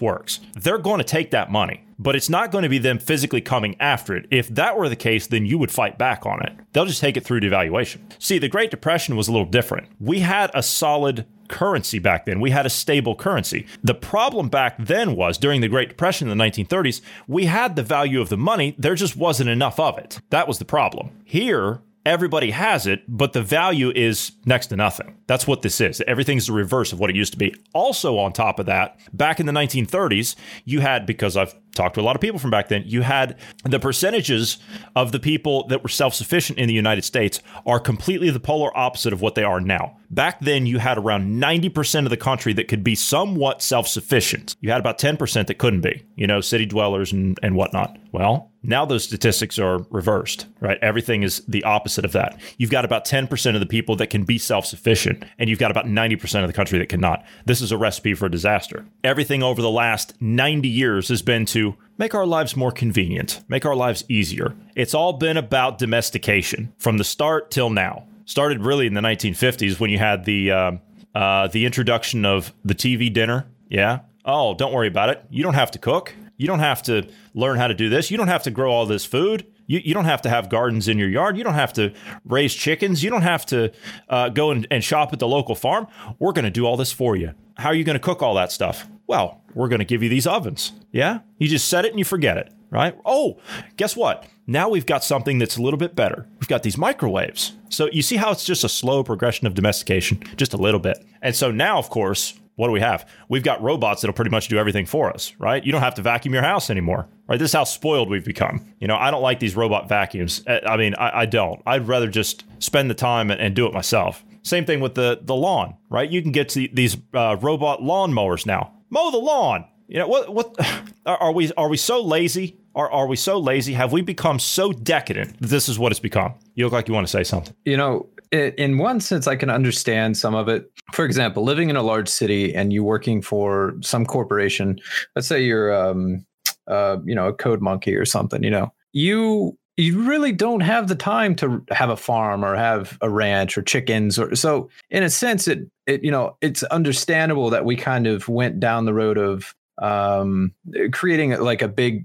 [0.00, 0.40] works.
[0.54, 3.76] They're going to take that money, but it's not going to be them physically coming
[3.80, 4.26] after it.
[4.30, 6.52] If that were the case, then you would fight back on it.
[6.72, 8.00] They'll just take it through devaluation.
[8.18, 9.88] See, the Great Depression was a little different.
[9.98, 12.40] We had a solid currency back then.
[12.40, 13.66] We had a stable currency.
[13.82, 17.82] The problem back then was during the Great Depression in the 1930s, we had the
[17.82, 20.20] value of the money, there just wasn't enough of it.
[20.30, 21.10] That was the problem.
[21.24, 25.18] Here, Everybody has it, but the value is next to nothing.
[25.26, 26.00] That's what this is.
[26.06, 27.54] Everything's the reverse of what it used to be.
[27.74, 30.34] Also, on top of that, back in the 1930s,
[30.64, 33.36] you had, because I've talked to a lot of people from back then, you had
[33.64, 34.56] the percentages
[34.96, 38.74] of the people that were self sufficient in the United States are completely the polar
[38.74, 39.98] opposite of what they are now.
[40.10, 44.56] Back then, you had around 90% of the country that could be somewhat self sufficient.
[44.62, 47.98] You had about 10% that couldn't be, you know, city dwellers and, and whatnot.
[48.12, 50.78] Well, now those statistics are reversed, right?
[50.82, 52.38] Everything is the opposite of that.
[52.58, 55.70] You've got about 10% of the people that can be self sufficient, and you've got
[55.70, 57.24] about 90% of the country that cannot.
[57.46, 58.84] This is a recipe for disaster.
[59.02, 63.64] Everything over the last 90 years has been to make our lives more convenient, make
[63.64, 64.54] our lives easier.
[64.76, 69.80] It's all been about domestication from the start till now started really in the 1950s
[69.80, 70.72] when you had the uh,
[71.14, 73.46] uh, the introduction of the TV dinner.
[73.68, 74.00] Yeah.
[74.24, 75.24] Oh, don't worry about it.
[75.30, 76.14] You don't have to cook.
[76.38, 78.10] You don't have to learn how to do this.
[78.10, 79.44] You don't have to grow all this food.
[79.66, 81.36] You, you don't have to have gardens in your yard.
[81.36, 81.92] You don't have to
[82.24, 83.02] raise chickens.
[83.02, 83.72] You don't have to
[84.08, 85.88] uh, go and, and shop at the local farm.
[86.18, 87.34] We're going to do all this for you.
[87.56, 88.88] How are you going to cook all that stuff?
[89.08, 90.72] Well, we're going to give you these ovens.
[90.92, 91.20] Yeah.
[91.38, 92.96] You just set it and you forget it, right?
[93.04, 93.38] Oh,
[93.76, 94.24] guess what?
[94.46, 96.26] Now we've got something that's a little bit better.
[96.40, 97.52] We've got these microwaves.
[97.68, 101.04] So you see how it's just a slow progression of domestication, just a little bit.
[101.20, 103.08] And so now, of course, what do we have?
[103.28, 105.64] We've got robots that'll pretty much do everything for us, right?
[105.64, 107.38] You don't have to vacuum your house anymore, right?
[107.38, 108.74] This is how spoiled we've become.
[108.80, 110.42] You know, I don't like these robot vacuums.
[110.48, 111.62] I mean, I, I don't.
[111.64, 114.24] I'd rather just spend the time and, and, do it myself.
[114.42, 116.10] Same thing with the the lawn, right?
[116.10, 118.72] You can get these uh, robot lawn mowers now.
[118.90, 119.64] Mow the lawn.
[119.86, 120.34] You know what?
[120.34, 120.56] What
[121.06, 121.52] are we?
[121.52, 122.58] Are we so lazy?
[122.74, 123.74] Are, are we so lazy?
[123.74, 126.34] Have we become so decadent this is what it's become?
[126.56, 127.54] You look like you want to say something.
[127.64, 130.70] You know, in one sense, I can understand some of it.
[130.92, 134.78] For example, living in a large city and you working for some corporation,
[135.14, 136.24] let's say you're, um,
[136.66, 140.88] uh, you know, a code monkey or something, you know, you you really don't have
[140.88, 145.04] the time to have a farm or have a ranch or chickens or so in
[145.04, 148.92] a sense it it you know it's understandable that we kind of went down the
[148.92, 150.52] road of um
[150.92, 152.04] creating like a big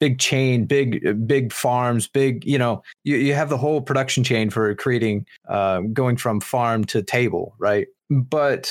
[0.00, 4.50] big chain, big big farms, big you know you, you have the whole production chain
[4.50, 7.88] for creating uh, going from farm to table, right?
[8.08, 8.70] But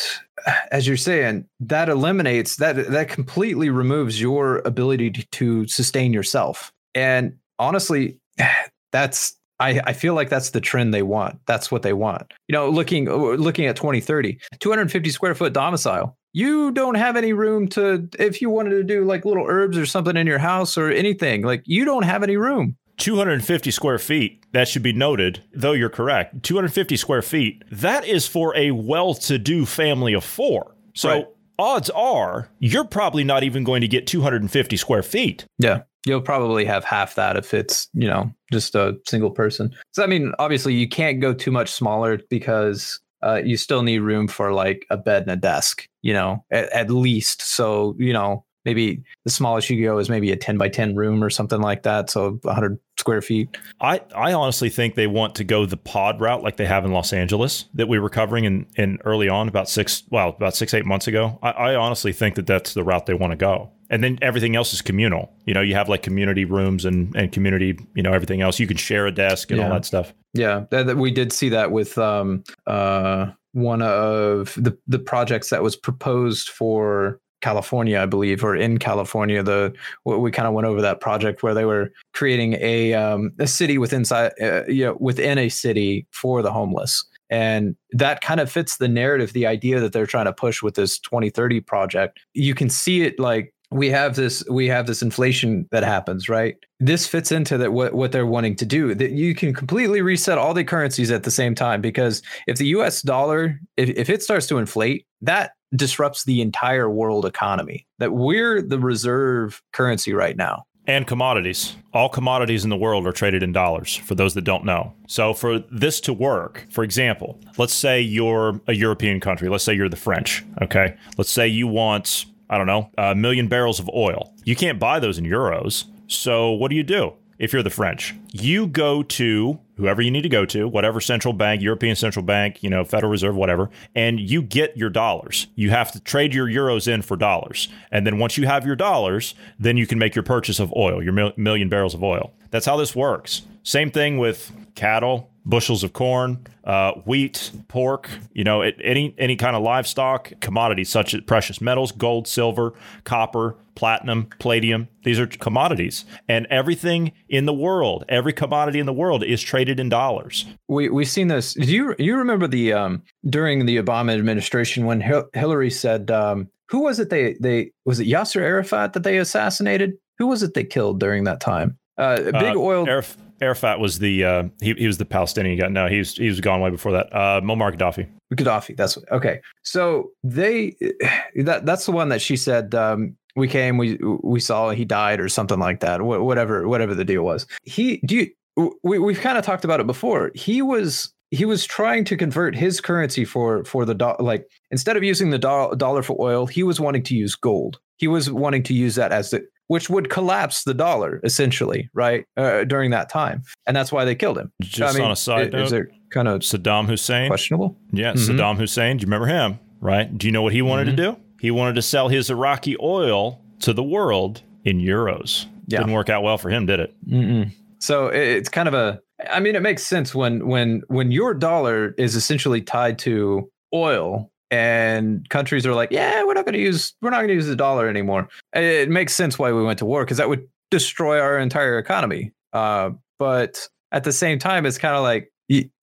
[0.72, 6.72] as you're saying, that eliminates that that completely removes your ability to, to sustain yourself.
[6.94, 8.20] And honestly,
[8.92, 11.40] that's I, I feel like that's the trend they want.
[11.46, 12.34] That's what they want.
[12.48, 17.66] You know, looking looking at 2030, 250 square foot domicile you don't have any room
[17.70, 20.92] to if you wanted to do like little herbs or something in your house or
[20.92, 22.76] anything like you don't have any room.
[22.98, 26.44] 250 square feet that should be noted though you're correct.
[26.44, 30.76] 250 square feet that is for a well-to-do family of four.
[30.94, 31.28] So right.
[31.58, 35.46] odds are you're probably not even going to get 250 square feet.
[35.58, 39.74] Yeah you'll probably have half that if it's you know just a single person.
[39.94, 44.00] So i mean obviously you can't go too much smaller because uh, you still need
[44.00, 47.42] room for like a bed and a desk, you know, at, at, least.
[47.42, 51.24] So, you know, maybe the smallest you go is maybe a 10 by 10 room
[51.24, 52.10] or something like that.
[52.10, 53.56] So 100 square feet.
[53.80, 56.92] I, I honestly think they want to go the pod route like they have in
[56.92, 60.74] Los Angeles that we were covering in, in early on about six, well, about six,
[60.74, 61.38] eight months ago.
[61.44, 64.56] I, I honestly think that that's the route they want to go and then everything
[64.56, 65.32] else is communal.
[65.46, 68.60] You know, you have like community rooms and and community, you know, everything else.
[68.60, 69.68] You can share a desk and yeah.
[69.68, 70.12] all that stuff.
[70.34, 75.62] Yeah, that, we did see that with um uh one of the the projects that
[75.62, 79.44] was proposed for California, I believe, or in California.
[79.44, 79.72] The
[80.04, 83.78] we kind of went over that project where they were creating a um, a city
[83.78, 84.32] within uh,
[84.68, 89.34] you know within a city for the homeless, and that kind of fits the narrative,
[89.34, 92.20] the idea that they're trying to push with this 2030 project.
[92.34, 96.56] You can see it like we have this we have this inflation that happens right
[96.80, 100.38] this fits into that what, what they're wanting to do that you can completely reset
[100.38, 104.22] all the currencies at the same time because if the us dollar if, if it
[104.22, 110.38] starts to inflate that disrupts the entire world economy that we're the reserve currency right
[110.38, 111.76] now and commodities.
[111.94, 114.94] All commodities in the world are traded in dollars for those that don't know.
[115.08, 119.50] So, for this to work, for example, let's say you're a European country.
[119.50, 120.46] Let's say you're the French.
[120.62, 120.96] Okay.
[121.18, 124.34] Let's say you want I don't know, a million barrels of oil.
[124.44, 125.86] You can't buy those in euros.
[126.08, 128.16] So what do you do if you're the French?
[128.32, 132.64] You go to whoever you need to go to, whatever central bank, European Central Bank,
[132.64, 135.48] you know, Federal Reserve, whatever, and you get your dollars.
[135.56, 137.68] You have to trade your euros in for dollars.
[137.92, 141.04] And then once you have your dollars, then you can make your purchase of oil,
[141.04, 142.34] your million barrels of oil.
[142.52, 143.42] That's how this works.
[143.64, 149.56] Same thing with cattle, bushels of corn, uh, wheat, pork, you know, any any kind
[149.56, 152.74] of livestock, commodities such as precious metals, gold, silver,
[153.04, 154.88] copper, platinum, palladium.
[155.04, 159.80] These are commodities, and everything in the world, every commodity in the world, is traded
[159.80, 160.46] in dollars.
[160.68, 161.54] We we've seen this.
[161.54, 166.50] Do you you remember the um during the Obama administration when Hil- Hillary said um
[166.70, 169.94] who was it they they was it Yasser Arafat that they assassinated?
[170.18, 171.78] Who was it they killed during that time?
[171.98, 172.86] Uh, big Uh, oil.
[172.88, 175.68] Araf- Arafat was the uh, he, he was the Palestinian guy.
[175.68, 177.08] No, he was he was gone way before that.
[177.14, 178.08] Uh, Muammar Gaddafi.
[178.34, 178.76] Gaddafi.
[178.78, 179.42] That's okay.
[179.64, 180.76] So they
[181.36, 182.74] that that's the one that she said.
[182.74, 186.00] Um, we came, we we saw he died or something like that.
[186.00, 187.46] Wh- whatever whatever the deal was.
[187.64, 190.32] He do you, we we've kind of talked about it before.
[190.36, 194.96] He was he was trying to convert his currency for for the do- like instead
[194.98, 197.80] of using the do- dollar for oil, he was wanting to use gold.
[197.98, 202.24] He was wanting to use that as the which would collapse the dollar essentially, right?
[202.38, 204.52] Uh, during that time, and that's why they killed him.
[204.62, 207.28] Just on a side i- is note, there kind of Saddam Hussein.
[207.30, 207.76] questionable?
[207.92, 208.38] Yeah, Mhm.
[208.38, 208.98] Saddam Hussein.
[208.98, 209.60] Do you remember him?
[209.82, 210.16] Right?
[210.16, 210.96] Do you know what he wanted Mm-hmm.
[210.98, 211.18] to do?
[211.40, 215.46] He wanted to sell his Iraqi oil to the world in euros.
[215.68, 215.80] Yeah.
[215.80, 216.94] Didn't work out well for him, did it?
[217.08, 217.52] Mm-mm.
[217.80, 219.00] So it's kind of a.
[219.30, 224.32] I mean, it makes sense when when when your dollar is essentially tied to oil,
[224.52, 227.48] and countries are like, "Yeah, we're not going to use we're not going to use
[227.48, 231.20] the dollar anymore." It makes sense why we went to war because that would destroy
[231.20, 232.32] our entire economy.
[232.54, 235.32] Uh, but at the same time, it's kind of like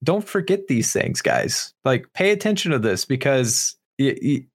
[0.03, 1.73] don't forget these things, guys.
[1.85, 3.77] Like, pay attention to this because y- y-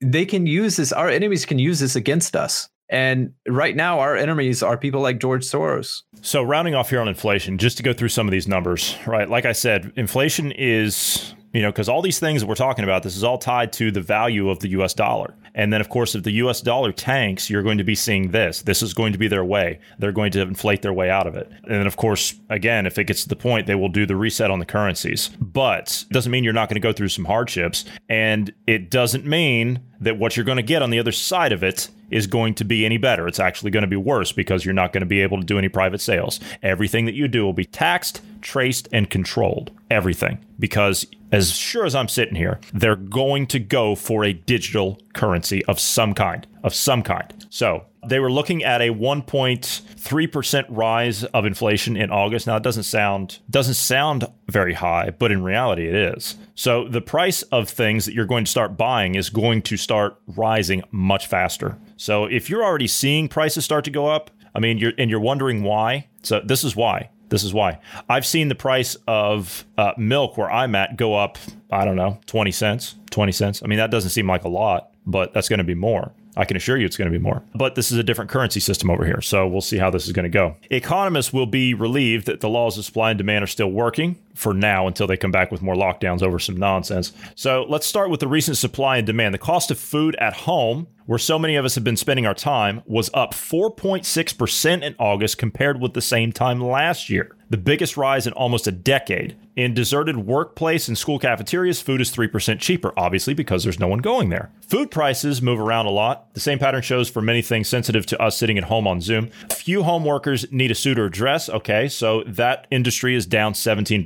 [0.02, 0.92] they can use this.
[0.92, 2.70] Our enemies can use this against us.
[2.90, 6.04] And right now, our enemies are people like George Soros.
[6.22, 9.30] So, rounding off here on inflation, just to go through some of these numbers, right?
[9.30, 13.02] Like I said, inflation is, you know, because all these things that we're talking about,
[13.02, 15.34] this is all tied to the value of the US dollar.
[15.56, 18.62] And then, of course, if the US dollar tanks, you're going to be seeing this.
[18.62, 19.80] This is going to be their way.
[19.98, 21.50] They're going to inflate their way out of it.
[21.64, 24.16] And then, of course, again, if it gets to the point, they will do the
[24.16, 25.32] reset on the currencies.
[25.42, 27.86] But doesn't mean you're not going to go through some hardships.
[28.08, 31.64] And it doesn't mean that what you're going to get on the other side of
[31.64, 33.28] it is going to be any better.
[33.28, 35.58] It's actually going to be worse because you're not going to be able to do
[35.58, 36.40] any private sales.
[36.62, 39.72] Everything that you do will be taxed, traced, and controlled.
[39.90, 40.38] Everything.
[40.60, 45.64] Because as sure as I'm sitting here, they're going to go for a digital currency
[45.66, 46.48] of some kind.
[46.64, 47.46] Of some kind.
[47.50, 52.48] So they were looking at a 1.3% rise of inflation in August.
[52.48, 56.36] Now it doesn't sound doesn't sound very high, but in reality it is.
[56.56, 60.20] So the price of things that you're going to start buying is going to start
[60.28, 61.78] rising much faster.
[61.98, 65.20] So if you're already seeing prices start to go up, I mean, you're and you're
[65.20, 66.08] wondering why.
[66.24, 67.10] So this is why.
[67.30, 67.80] This is why.
[68.10, 71.38] I've seen the price of uh, milk where I'm at go up.
[71.72, 72.96] I don't know, twenty cents.
[73.10, 73.62] Twenty cents.
[73.64, 76.14] I mean, that doesn't seem like a lot, but that's going to be more.
[76.38, 77.42] I can assure you it's going to be more.
[77.56, 79.22] But this is a different currency system over here.
[79.22, 80.56] So we'll see how this is going to go.
[80.70, 84.54] Economists will be relieved that the laws of supply and demand are still working for
[84.54, 87.12] now until they come back with more lockdowns over some nonsense.
[87.36, 89.34] So let's start with the recent supply and demand.
[89.34, 92.36] The cost of food at home, where so many of us have been spending our
[92.36, 97.36] time, was up 4.6% in August compared with the same time last year.
[97.50, 99.38] The biggest rise in almost a decade.
[99.56, 104.00] In deserted workplace and school cafeterias, food is 3% cheaper, obviously, because there's no one
[104.00, 104.52] going there.
[104.62, 106.34] Food prices move around a lot.
[106.34, 109.30] The same pattern shows for many things sensitive to us sitting at home on Zoom.
[109.50, 111.50] Few home workers need a suit or dress.
[111.50, 114.06] Okay, so that industry is down 17%.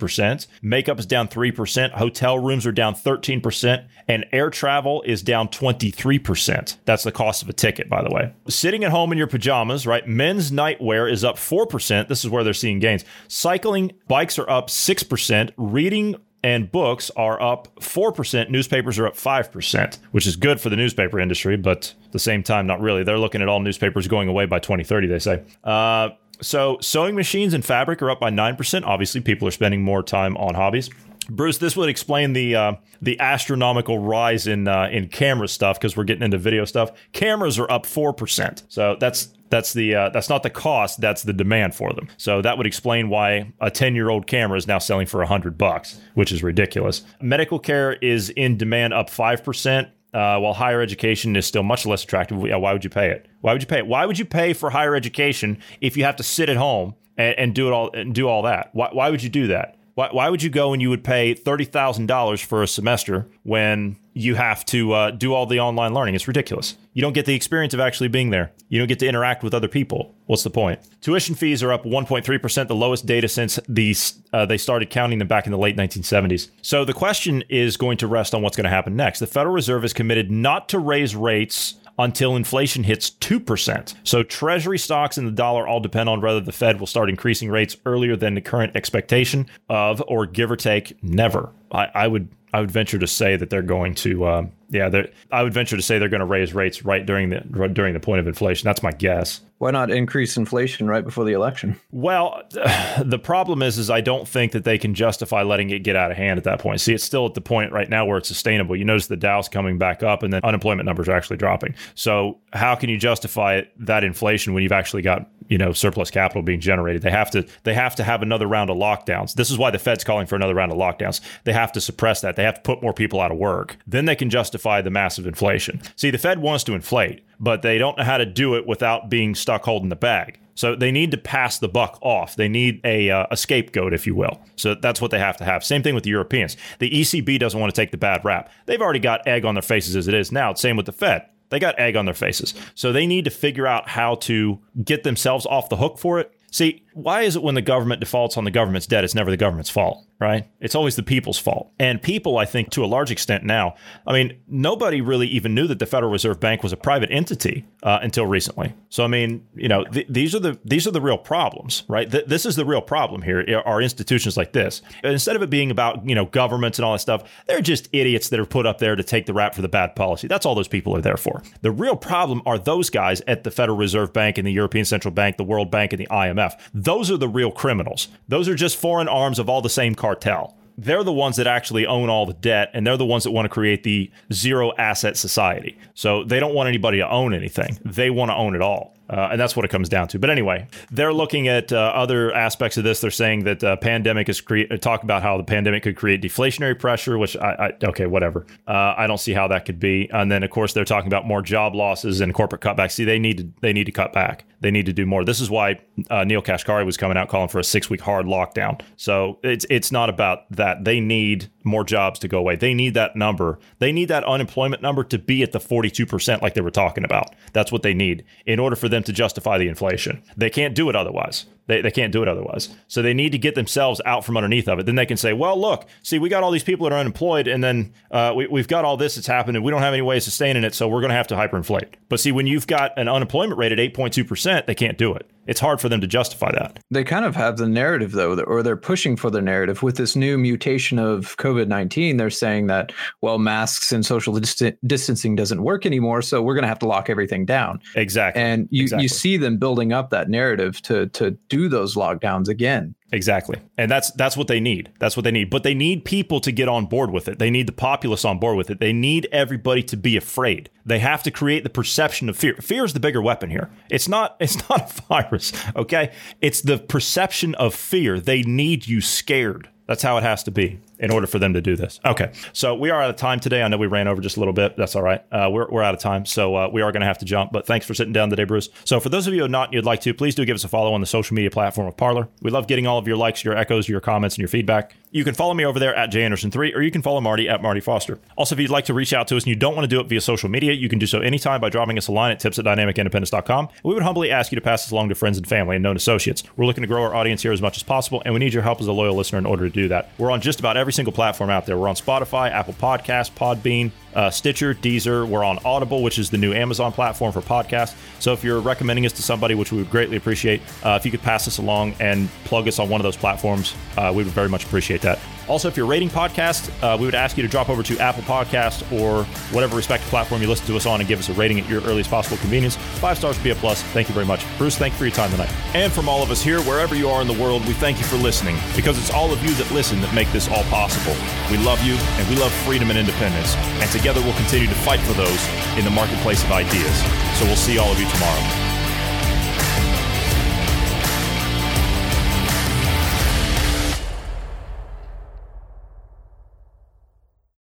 [0.62, 1.92] Makeup is down 3%.
[1.92, 3.86] Hotel rooms are down 13%.
[4.08, 6.78] And air travel is down 23%.
[6.86, 8.34] That's the cost of a ticket, by the way.
[8.48, 10.08] Sitting at home in your pajamas, right?
[10.08, 12.08] Men's nightwear is up 4%.
[12.08, 13.06] This is where they're seeing gains.
[13.28, 15.52] Cycling, bikes are up 6%.
[15.58, 18.50] Reading and books are up 4%.
[18.50, 22.44] Newspapers are up 5%, which is good for the newspaper industry, but at the same
[22.44, 23.04] time, not really.
[23.04, 25.44] They're looking at all newspapers going away by 2030, they say.
[25.64, 26.10] Uh,
[26.42, 28.84] so sewing machines and fabric are up by 9%.
[28.86, 30.90] Obviously, people are spending more time on hobbies.
[31.30, 35.96] Bruce, this would explain the uh, the astronomical rise in uh, in camera stuff because
[35.96, 36.92] we're getting into video stuff.
[37.14, 41.24] Cameras are up four percent, so that's that's the uh, that's not the cost, that's
[41.24, 42.08] the demand for them.
[42.18, 45.58] So that would explain why a ten year old camera is now selling for hundred
[45.58, 47.04] bucks, which is ridiculous.
[47.22, 49.90] Medical care is in demand, up five percent.
[50.14, 53.28] Uh, while higher education is still much less attractive, yeah, why would you pay it?
[53.40, 53.88] Why would you pay it?
[53.88, 57.34] Why would you pay for higher education if you have to sit at home and,
[57.40, 58.72] and do it all and do all that?
[58.74, 59.78] Why, why would you do that?
[59.96, 63.28] Why, why would you go and you would pay thirty thousand dollars for a semester
[63.44, 66.16] when you have to uh, do all the online learning?
[66.16, 66.76] It's ridiculous.
[66.94, 68.52] You don't get the experience of actually being there.
[68.68, 70.14] You don't get to interact with other people.
[70.26, 70.80] What's the point?
[71.02, 73.96] Tuition fees are up 1.3 percent, the lowest data since the
[74.34, 76.50] uh, they started counting them back in the late 1970s.
[76.62, 79.20] So the question is going to rest on what's going to happen next.
[79.20, 83.94] The Federal Reserve is committed not to raise rates until inflation hits 2%.
[84.04, 87.50] So Treasury stocks and the dollar all depend on whether the Fed will start increasing
[87.50, 91.52] rates earlier than the current expectation of, or give or take, never.
[91.72, 94.90] I, I would I would venture to say that they're going to, uh, yeah,
[95.32, 97.42] I would venture to say they're going to raise rates right during the
[97.74, 98.66] during the point of inflation.
[98.66, 99.42] That's my guess.
[99.62, 101.80] Why not increase inflation right before the election?
[101.92, 102.42] Well,
[103.04, 106.10] the problem is, is I don't think that they can justify letting it get out
[106.10, 106.82] of hand at that point.
[106.82, 108.76] See, it's still at the point right now where it's sustainable.
[108.76, 111.76] You notice the Dow's coming back up, and then unemployment numbers are actually dropping.
[111.94, 116.42] So, how can you justify that inflation when you've actually got you know surplus capital
[116.42, 117.04] being generated?
[117.04, 119.36] They have to they have to have another round of lockdowns.
[119.36, 121.22] This is why the Fed's calling for another round of lockdowns.
[121.44, 122.36] They have to suppress that.
[122.36, 123.78] They have to put more people out of work.
[123.86, 125.82] Then they can justify the massive inflation.
[125.96, 129.10] See, the Fed wants to inflate but they don't know how to do it without
[129.10, 130.40] being stuck holding the bag.
[130.54, 132.36] So they need to pass the buck off.
[132.36, 134.40] They need a, uh, a scapegoat, if you will.
[134.58, 135.64] So that's what they have to have.
[135.64, 136.56] Same thing with the Europeans.
[136.78, 138.52] The ECB doesn't want to take the bad rap.
[138.68, 140.54] They've already got egg on their faces as it is now.
[140.54, 141.26] Same with the Fed.
[141.50, 142.54] They got egg on their faces.
[142.76, 146.32] So they need to figure out how to get themselves off the hook for it.
[146.52, 149.38] See, why is it when the government defaults on the government's debt, it's never the
[149.38, 150.06] government's fault?
[150.22, 150.48] right?
[150.60, 151.72] It's always the people's fault.
[151.80, 153.74] And people, I think, to a large extent now,
[154.06, 157.66] I mean, nobody really even knew that the Federal Reserve Bank was a private entity
[157.82, 158.76] uh, until recently.
[158.90, 162.10] So, I mean, you know, th- these are the these are the real problems, right?
[162.10, 163.64] Th- this is the real problem here.
[163.66, 167.00] Are institutions like this instead of it being about you know governments and all that
[167.00, 169.70] stuff, they're just idiots that are put up there to take the rap for the
[169.70, 170.28] bad policy.
[170.28, 171.42] That's all those people are there for.
[171.64, 175.12] The real problem are those guys at the Federal Reserve Bank and the European Central
[175.12, 176.60] Bank, the World Bank, and the IMF.
[176.84, 178.08] Those are the real criminals.
[178.28, 180.58] Those are just foreign arms of all the same cartel.
[180.78, 183.46] They're the ones that actually own all the debt, and they're the ones that want
[183.46, 185.78] to create the zero asset society.
[185.94, 187.78] So they don't want anybody to own anything.
[187.86, 188.96] They want to own it all.
[189.12, 190.18] Uh, and that's what it comes down to.
[190.18, 193.02] But anyway, they're looking at uh, other aspects of this.
[193.02, 196.22] They're saying that uh, pandemic is create uh, talk about how the pandemic could create
[196.22, 198.46] deflationary pressure, which I, I okay, whatever.
[198.68, 200.10] Uh, I don't see how that could be.
[200.14, 202.92] And then of course they're talking about more job losses and corporate cutbacks.
[202.92, 204.46] See, they need to they need to cut back.
[204.62, 205.26] They need to do more.
[205.26, 208.26] This is why uh, Neel Kashkari was coming out calling for a six week hard
[208.26, 208.80] lockdown.
[208.96, 210.86] So it's it's not about that.
[210.86, 212.56] They need more jobs to go away.
[212.56, 213.60] They need that number.
[213.80, 217.34] They need that unemployment number to be at the 42% like they were talking about.
[217.54, 220.24] That's what they need in order for them to justify the inflation.
[220.36, 221.46] They can't do it otherwise.
[221.68, 222.76] They, they can't do it otherwise.
[222.88, 224.86] So they need to get themselves out from underneath of it.
[224.86, 227.48] Then they can say, well, look, see, we got all these people that are unemployed,
[227.48, 230.02] and then uh, we, we've got all this that's happened, and we don't have any
[230.02, 231.94] way of sustaining it, so we're going to have to hyperinflate.
[232.10, 235.60] But see, when you've got an unemployment rate at 8.2%, they can't do it it's
[235.60, 236.80] hard for them to justify that.
[236.92, 240.16] They kind of have the narrative though, or they're pushing for the narrative with this
[240.16, 242.18] new mutation of COVID nineteen.
[242.18, 246.64] They're saying that well, masks and social dist- distancing doesn't work anymore, so we're going
[246.64, 247.82] to have to lock everything down.
[247.96, 249.04] Exactly, and you exactly.
[249.04, 252.96] you see them building up that narrative to to do those lockdowns again.
[253.12, 253.60] Exactly.
[253.78, 254.90] And that's that's what they need.
[255.00, 255.50] That's what they need.
[255.50, 257.40] But they need people to get on board with it.
[257.40, 258.80] They need the populace on board with it.
[258.80, 260.70] They need everybody to be afraid.
[260.86, 262.56] They have to create the perception of fear.
[262.56, 263.70] Fear is the bigger weapon here.
[263.90, 266.12] It's not it's not a virus, okay?
[266.40, 268.20] It's the perception of fear.
[268.20, 269.70] They need you scared.
[269.88, 272.00] That's how it has to be in order for them to do this.
[272.06, 273.64] Okay, so we are out of time today.
[273.64, 274.78] I know we ran over just a little bit.
[274.78, 275.22] That's all right.
[275.32, 277.52] Uh, we're, we're out of time, so uh, we are going to have to jump.
[277.52, 278.70] But thanks for sitting down today, Bruce.
[278.86, 280.64] So for those of you who are not, you'd like to, please do give us
[280.64, 282.30] a follow on the social media platform of Parler.
[282.42, 284.96] We love getting all of your likes, your echoes, your comments, and your feedback.
[285.14, 287.82] You can follow me over there at janderson3, or you can follow Marty at Marty
[287.82, 288.20] Foster.
[288.38, 290.00] Also, if you'd like to reach out to us and you don't want to do
[290.00, 292.40] it via social media, you can do so anytime by dropping us a line at
[292.40, 293.68] tips at dynamicindependence.com.
[293.84, 295.98] We would humbly ask you to pass this along to friends and family and known
[295.98, 296.44] associates.
[296.56, 298.64] We're looking to grow our audience here as much as possible, and we need your
[298.64, 300.12] help as a loyal listener in order to do that.
[300.18, 301.78] We're on just about every single platform out there.
[301.78, 305.26] We're on Spotify, Apple Podcasts, Podbean, uh, Stitcher, Deezer.
[305.26, 307.96] We're on Audible, which is the new Amazon platform for podcasts.
[308.20, 311.12] So if you're recommending us to somebody, which we would greatly appreciate, uh, if you
[311.12, 314.34] could pass us along and plug us on one of those platforms, uh, we would
[314.34, 315.18] very much appreciate that.
[315.52, 318.24] Also, if you're rating podcasts, uh, we would ask you to drop over to Apple
[318.24, 321.60] Podcast or whatever respective platform you listen to us on and give us a rating
[321.60, 322.78] at your earliest possible convenience.
[322.78, 323.84] Five stars would be a plus.
[323.92, 324.46] Thank you very much.
[324.58, 325.52] Bruce, thank you for your time tonight.
[325.76, 328.06] And from all of us here, wherever you are in the world, we thank you
[328.06, 331.18] for listening because it's all of you that listen that make this all possible.
[331.52, 333.54] We love you and we love freedom and independence.
[333.84, 336.96] And together we'll continue to fight for those in the marketplace of ideas.
[337.38, 338.81] So we'll see all of you tomorrow.